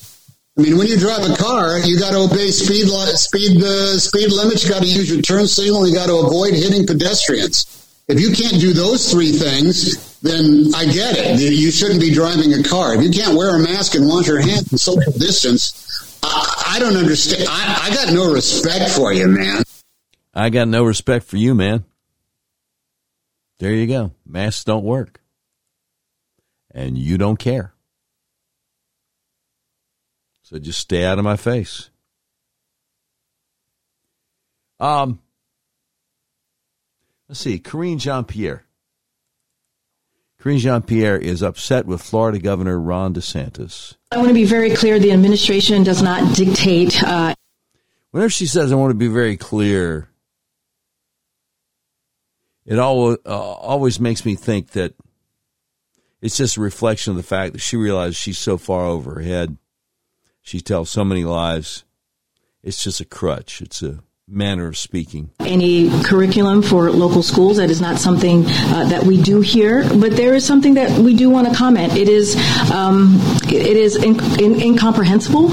[0.57, 2.87] I mean, when you drive a car, you got to obey speed
[3.17, 4.63] speed uh, speed limits.
[4.63, 5.87] You got to use your turn signal.
[5.87, 7.82] You got to avoid hitting pedestrians.
[8.13, 11.39] If you can't do those three things, then I get it.
[11.39, 12.93] You shouldn't be driving a car.
[12.93, 16.79] If you can't wear a mask and wash your hands and social distance, I, I
[16.79, 17.47] don't understand.
[17.49, 19.63] I, I got no respect for you, man.
[20.31, 21.85] I got no respect for you, man.
[23.57, 24.11] There you go.
[24.27, 25.19] Masks don't work.
[26.69, 27.73] And you don't care.
[30.43, 31.89] So just stay out of my face.
[34.79, 35.19] Um,
[37.33, 38.63] Let's see, Karine Jean Pierre.
[40.39, 43.95] Karine Jean Pierre is upset with Florida Governor Ron DeSantis.
[44.11, 47.01] I want to be very clear the administration does not dictate.
[47.01, 47.33] Uh,
[48.11, 50.09] Whenever she says, I want to be very clear,
[52.67, 54.93] it always, uh, always makes me think that
[56.21, 59.21] it's just a reflection of the fact that she realizes she's so far over her
[59.21, 59.57] head.
[60.43, 61.83] She tells so many lies.
[62.61, 63.59] It's just a crutch.
[63.59, 65.29] It's a manner of speaking.
[65.41, 70.15] Any curriculum for local schools, that is not something uh, that we do here, but
[70.15, 71.93] there is something that we do want to comment.
[71.97, 72.35] It is
[72.71, 75.49] um, it is in, in, incomprehensible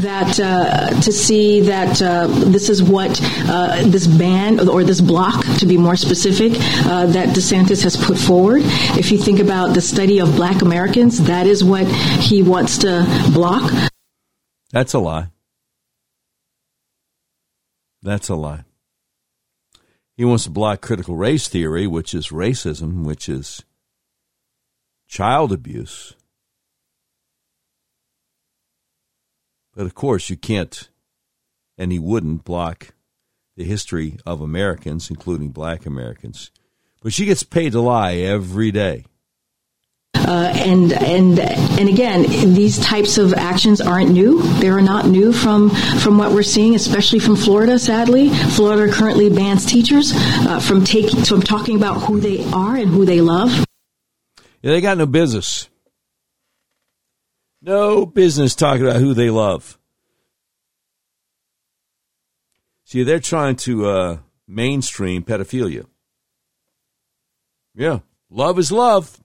[0.00, 5.44] that uh, to see that uh, this is what uh, this ban or this block,
[5.58, 6.52] to be more specific,
[6.86, 8.62] uh, that DeSantis has put forward.
[8.96, 13.04] If you think about the study of Black Americans, that is what he wants to
[13.32, 13.70] block.
[14.70, 15.28] That's a lie.
[18.04, 18.64] That's a lie.
[20.14, 23.64] He wants to block critical race theory, which is racism, which is
[25.08, 26.14] child abuse.
[29.74, 30.90] But of course, you can't,
[31.78, 32.94] and he wouldn't block
[33.56, 36.50] the history of Americans, including black Americans.
[37.02, 39.06] But she gets paid to lie every day.
[40.14, 42.22] Uh, and and and again,
[42.54, 44.40] these types of actions aren't new.
[44.60, 47.78] They are not new from from what we're seeing, especially from Florida.
[47.78, 52.88] Sadly, Florida currently bans teachers uh, from taking from talking about who they are and
[52.88, 53.64] who they love.
[54.62, 55.68] Yeah, they got no business.
[57.60, 59.78] No business talking about who they love.
[62.84, 65.86] See, they're trying to uh, mainstream pedophilia.
[67.74, 68.00] Yeah,
[68.30, 69.18] love is love.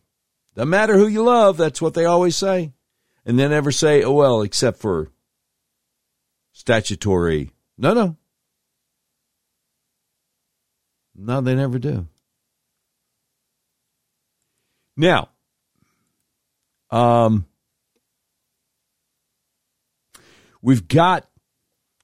[0.56, 1.58] Doesn't matter who you love.
[1.58, 2.74] That's what they always say.
[3.26, 5.12] And then never say, oh, well, except for
[6.52, 7.52] statutory.
[7.78, 8.18] No, no.
[11.16, 12.08] No, they never do.
[14.95, 15.30] Now,
[16.91, 17.45] um,
[20.62, 21.30] we've got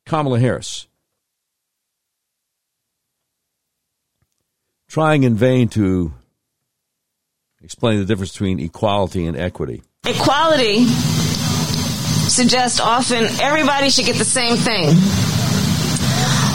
[0.05, 0.87] Kamala Harris
[4.87, 6.13] trying in vain to
[7.65, 9.81] explain the difference between equality and equity.
[10.05, 14.89] Equality suggests often everybody should get the same thing.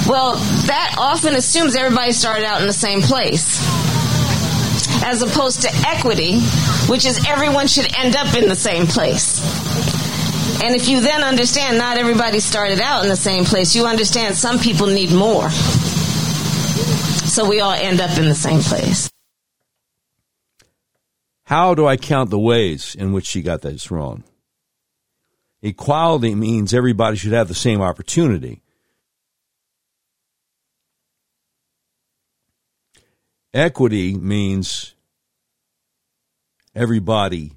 [0.08, 0.36] Well,
[0.66, 3.58] that often assumes everybody started out in the same place.
[5.02, 6.40] As opposed to equity,
[6.86, 9.40] which is everyone should end up in the same place.
[10.62, 14.36] And if you then understand not everybody started out in the same place, you understand
[14.36, 15.50] some people need more.
[15.50, 19.10] So we all end up in the same place.
[21.50, 24.22] How do I count the ways in which she got this wrong?
[25.62, 28.62] Equality means everybody should have the same opportunity.
[33.52, 34.94] Equity means
[36.72, 37.54] everybody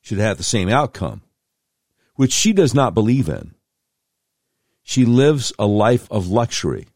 [0.00, 1.22] should have the same outcome,
[2.16, 3.54] which she does not believe in.
[4.82, 6.88] She lives a life of luxury.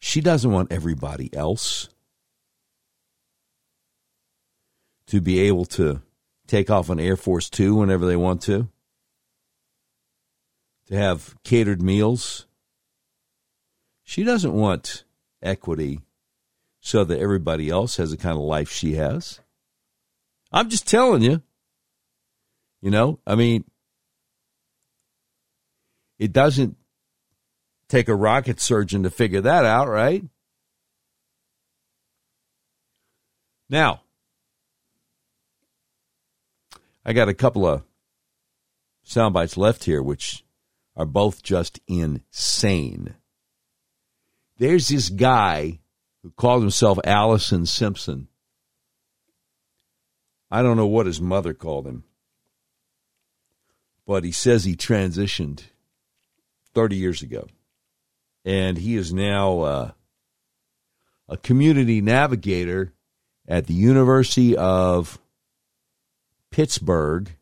[0.00, 1.88] She doesn't want everybody else
[5.12, 6.00] to be able to
[6.46, 8.70] take off on Air Force Two whenever they want to,
[10.86, 12.46] to have catered meals.
[14.04, 15.04] She doesn't want
[15.42, 16.00] equity
[16.80, 19.40] so that everybody else has the kind of life she has.
[20.50, 21.42] I'm just telling you.
[22.80, 23.64] You know, I mean,
[26.18, 26.74] it doesn't
[27.90, 30.24] take a rocket surgeon to figure that out, right?
[33.68, 34.00] Now,
[37.04, 37.82] I got a couple of
[39.02, 40.44] sound bites left here, which
[40.96, 43.14] are both just insane.
[44.58, 45.80] There's this guy
[46.22, 48.28] who called himself Allison Simpson.
[50.50, 52.04] I don't know what his mother called him,
[54.06, 55.62] but he says he transitioned
[56.74, 57.48] 30 years ago.
[58.44, 59.90] And he is now uh,
[61.28, 62.92] a community navigator
[63.48, 65.18] at the University of
[66.52, 67.34] Pittsburgh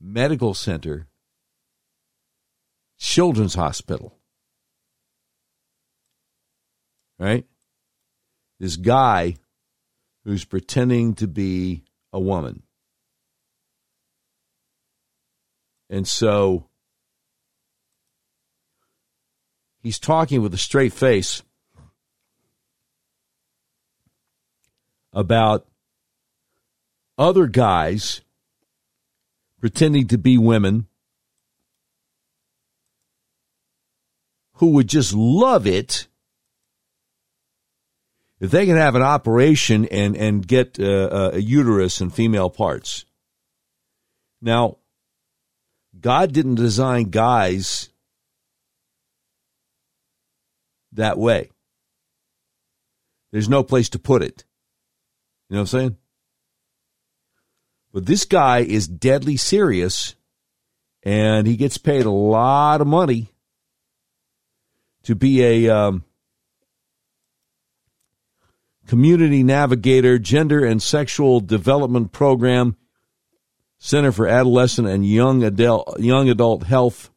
[0.00, 1.08] Medical Center
[2.98, 4.18] Children's Hospital.
[7.18, 7.44] Right?
[8.58, 9.36] This guy
[10.24, 12.62] who's pretending to be a woman.
[15.90, 16.68] And so
[19.82, 21.42] he's talking with a straight face
[25.12, 25.66] about
[27.18, 28.20] other guys
[29.60, 30.86] pretending to be women
[34.54, 36.08] who would just love it
[38.40, 43.04] if they can have an operation and and get uh, a uterus and female parts.
[44.42, 44.76] Now,
[45.98, 47.88] God didn't design guys
[50.92, 51.50] that way.
[53.32, 54.44] There's no place to put it.
[55.48, 55.96] You know what I'm saying?
[57.96, 60.16] But this guy is deadly serious
[61.02, 63.32] and he gets paid a lot of money
[65.04, 66.04] to be a um,
[68.86, 72.76] community navigator, gender and sexual development program,
[73.78, 77.08] Center for Adolescent and Young Adult, Young Adult Health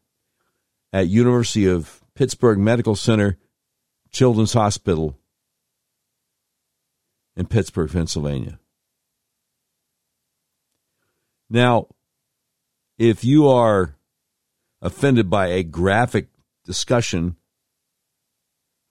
[0.94, 3.38] at University of Pittsburgh Medical Center,
[4.12, 5.20] Children's Hospital
[7.36, 8.59] in Pittsburgh, Pennsylvania.
[11.50, 11.88] Now,
[12.98, 13.96] if you are
[14.82, 16.28] offended by a graphic
[16.66, 17.38] discussion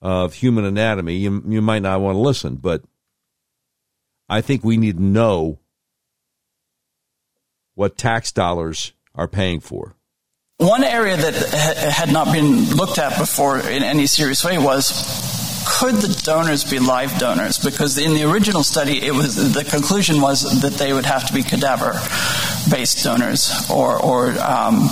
[0.01, 2.83] of human anatomy, you, you might not want to listen, but
[4.27, 5.59] I think we need to know
[7.75, 9.95] what tax dollars are paying for.
[10.57, 11.33] One area that
[11.93, 15.28] had not been looked at before in any serious way was
[15.69, 17.59] could the donors be live donors?
[17.59, 21.33] Because in the original study, it was the conclusion was that they would have to
[21.33, 24.89] be cadaver-based donors or, or um,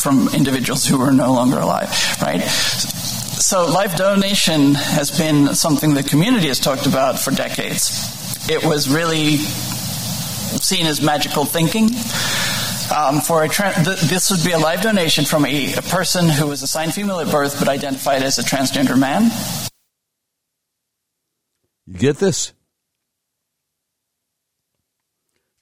[0.00, 1.90] from individuals who were no longer alive,
[2.22, 2.40] right?
[2.40, 8.48] So live donation has been something the community has talked about for decades.
[8.48, 11.90] It was really seen as magical thinking.
[12.94, 16.28] Um, for a tra- th- this would be a live donation from a, a person
[16.28, 19.30] who was assigned female at birth but identified as a transgender man.
[21.86, 22.54] You get this?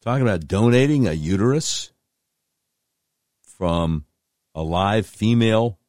[0.03, 1.91] Talking about donating a uterus
[3.59, 4.05] from
[4.55, 5.81] a live female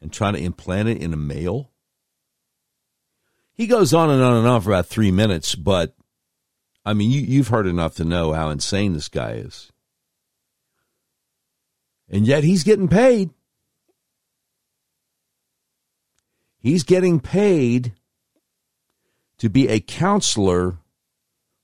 [0.00, 1.72] and trying to implant it in a male.
[3.54, 5.96] He goes on and on and on for about three minutes, but
[6.84, 9.71] I mean, you, you've heard enough to know how insane this guy is.
[12.08, 13.30] And yet he's getting paid.
[16.58, 17.94] He's getting paid
[19.38, 20.78] to be a counselor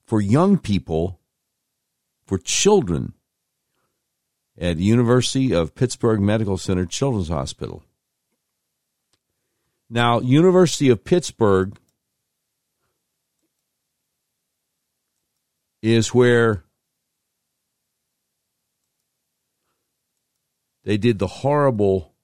[0.04, 1.20] for young people,
[2.24, 3.12] for children
[4.58, 7.84] at University of Pittsburgh Medical Center Children's Hospital.
[9.88, 11.78] Now, University of Pittsburgh
[15.80, 16.64] is where
[20.88, 22.14] they did the horrible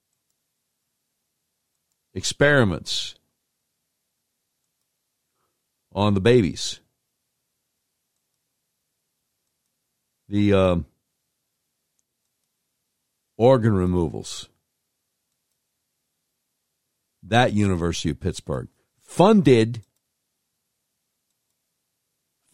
[2.15, 3.15] experiments
[5.93, 6.81] on the babies.
[10.31, 10.87] The um,
[13.37, 14.49] organ removals.
[17.23, 18.69] That University of Pittsburgh
[19.03, 19.83] funded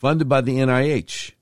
[0.00, 1.34] funded by the NIH.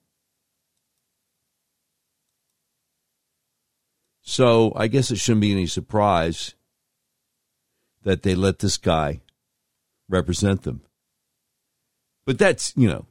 [4.28, 6.55] So I guess it shouldn't be any surprise
[8.02, 9.22] that they let this guy
[10.06, 10.82] represent them.
[12.26, 13.06] But that's, you know,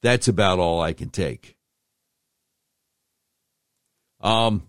[0.00, 1.56] that's about all I can take.
[4.20, 4.62] Um,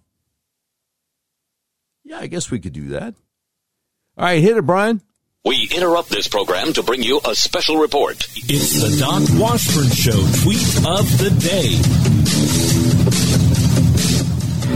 [2.03, 3.13] yeah, I guess we could do that.
[4.17, 5.01] All right, hit it, Brian.
[5.45, 8.25] We interrupt this program to bring you a special report.
[8.35, 12.06] It's the Doc Washburn Show tweet of the day.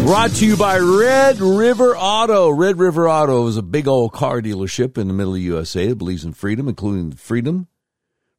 [0.04, 2.50] Brought to you by Red River Auto.
[2.50, 5.88] Red River Auto is a big old car dealership in the middle of the USA
[5.88, 7.68] that believes in freedom, including the freedom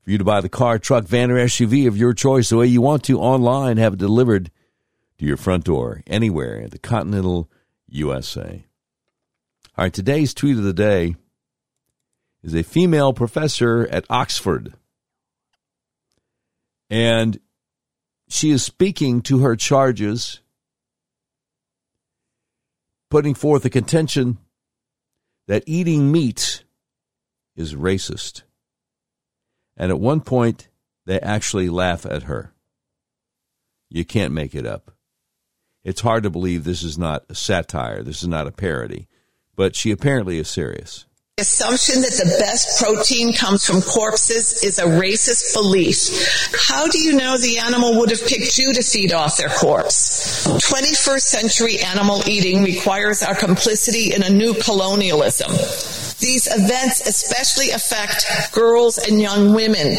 [0.02, 2.66] for you to buy the car, truck, van, or SUV of your choice the way
[2.66, 4.50] you want to online, have it delivered
[5.18, 7.48] to your front door anywhere in the continental
[7.88, 8.66] USA.
[9.78, 11.14] All right, today's tweet of the day
[12.42, 14.74] is a female professor at Oxford.
[16.90, 17.38] And
[18.28, 20.40] she is speaking to her charges
[23.12, 24.38] putting forth a contention
[25.46, 26.64] that eating meat
[27.54, 28.40] is racist.
[29.76, 30.70] And at one point,
[31.04, 32.54] they actually laugh at her.
[33.90, 34.92] You can't make it up.
[35.84, 39.08] It's hard to believe this is not a satire, this is not a parody,
[39.56, 41.04] but she apparently is serious
[41.40, 46.52] assumption that the best protein comes from corpses is a racist belief.
[46.68, 50.46] How do you know the animal would have picked you to feed off their corpse?
[50.46, 55.50] 21st century animal eating requires our complicity in a new colonialism.
[56.20, 59.96] These events especially affect girls and young women.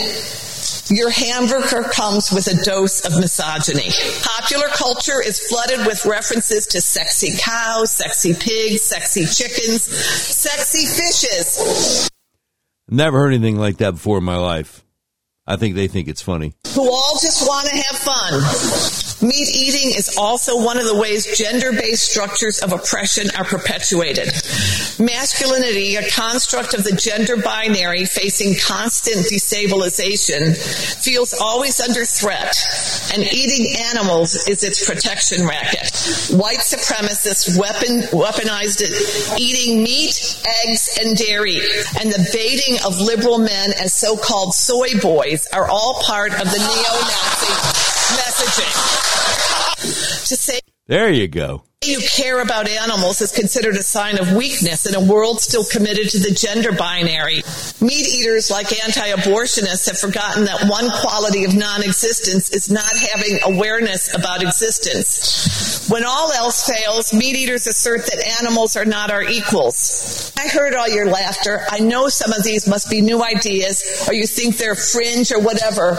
[0.89, 3.89] Your hamburger comes with a dose of misogyny.
[4.21, 12.09] Popular culture is flooded with references to sexy cows, sexy pigs, sexy chickens, sexy fishes.
[12.89, 14.83] Never heard anything like that before in my life.
[15.47, 16.53] I think they think it's funny.
[16.73, 19.02] Who all just want to have fun.
[19.23, 24.27] Meat eating is also one of the ways gender based structures of oppression are perpetuated.
[24.99, 30.57] Masculinity, a construct of the gender binary facing constant destabilization,
[31.01, 32.53] feels always under threat,
[33.13, 35.87] and eating animals is its protection racket.
[36.35, 41.59] White supremacists weapon, weaponized it, eating meat, eggs, and dairy,
[42.01, 46.51] and the baiting of liberal men as so called soy boys are all part of
[46.51, 48.73] the neo Nazi messaging.
[50.29, 51.63] To say There you go.
[51.87, 56.09] You care about animals is considered a sign of weakness in a world still committed
[56.09, 57.43] to the gender binary.
[57.81, 64.13] Meat eaters like anti-abortionists have forgotten that one quality of non-existence is not having awareness
[64.15, 65.89] about existence.
[65.89, 70.31] When all else fails, meat eaters assert that animals are not our equals.
[70.37, 71.61] I heard all your laughter.
[71.69, 75.39] I know some of these must be new ideas or you think they're fringe or
[75.39, 75.97] whatever.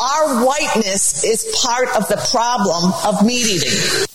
[0.00, 4.06] Our whiteness is part of the problem of meat eating.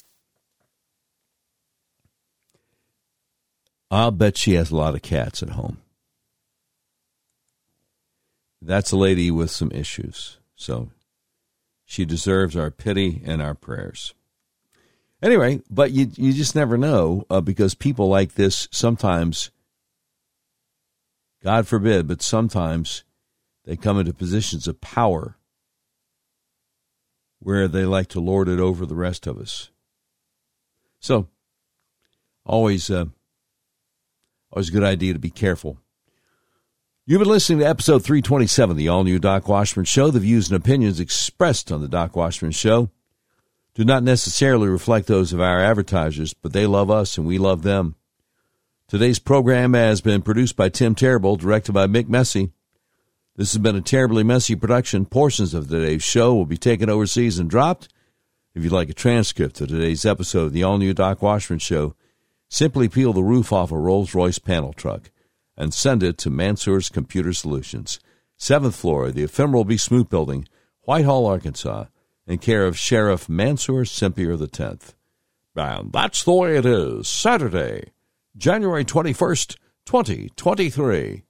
[3.91, 5.79] I'll bet she has a lot of cats at home.
[8.61, 10.37] That's a lady with some issues.
[10.55, 10.89] So
[11.85, 14.13] she deserves our pity and our prayers.
[15.21, 19.51] Anyway, but you you just never know uh, because people like this sometimes,
[21.43, 23.03] God forbid, but sometimes
[23.65, 25.35] they come into positions of power
[27.39, 29.71] where they like to lord it over the rest of us.
[30.99, 31.27] So,
[32.45, 33.05] always, uh,
[34.51, 35.77] Oh, always a good idea to be careful.
[37.05, 40.09] You've been listening to episode 327 the all new Doc Washburn Show.
[40.09, 42.89] The views and opinions expressed on the Doc Washburn Show
[43.76, 47.61] do not necessarily reflect those of our advertisers, but they love us and we love
[47.61, 47.95] them.
[48.88, 52.51] Today's program has been produced by Tim Terrible, directed by Mick Messy.
[53.35, 55.05] This has been a terribly messy production.
[55.05, 57.88] Portions of today's show will be taken overseas and dropped.
[58.55, 61.95] If you'd like a transcript of today's episode of the all new Doc Washburn Show,
[62.49, 65.11] simply peel the roof off a Rolls Royce panel truck
[65.55, 67.99] and send it to Mansour's Computer Solutions,
[68.39, 69.77] 7th floor the Ephemeral B.
[69.77, 70.47] Smoot Building,
[70.81, 71.85] Whitehall, Arkansas,
[72.26, 74.95] in care of Sheriff Mansour Sempier X.
[75.55, 77.91] And that's the way it is, Saturday,
[78.38, 81.23] January 21st, 2023.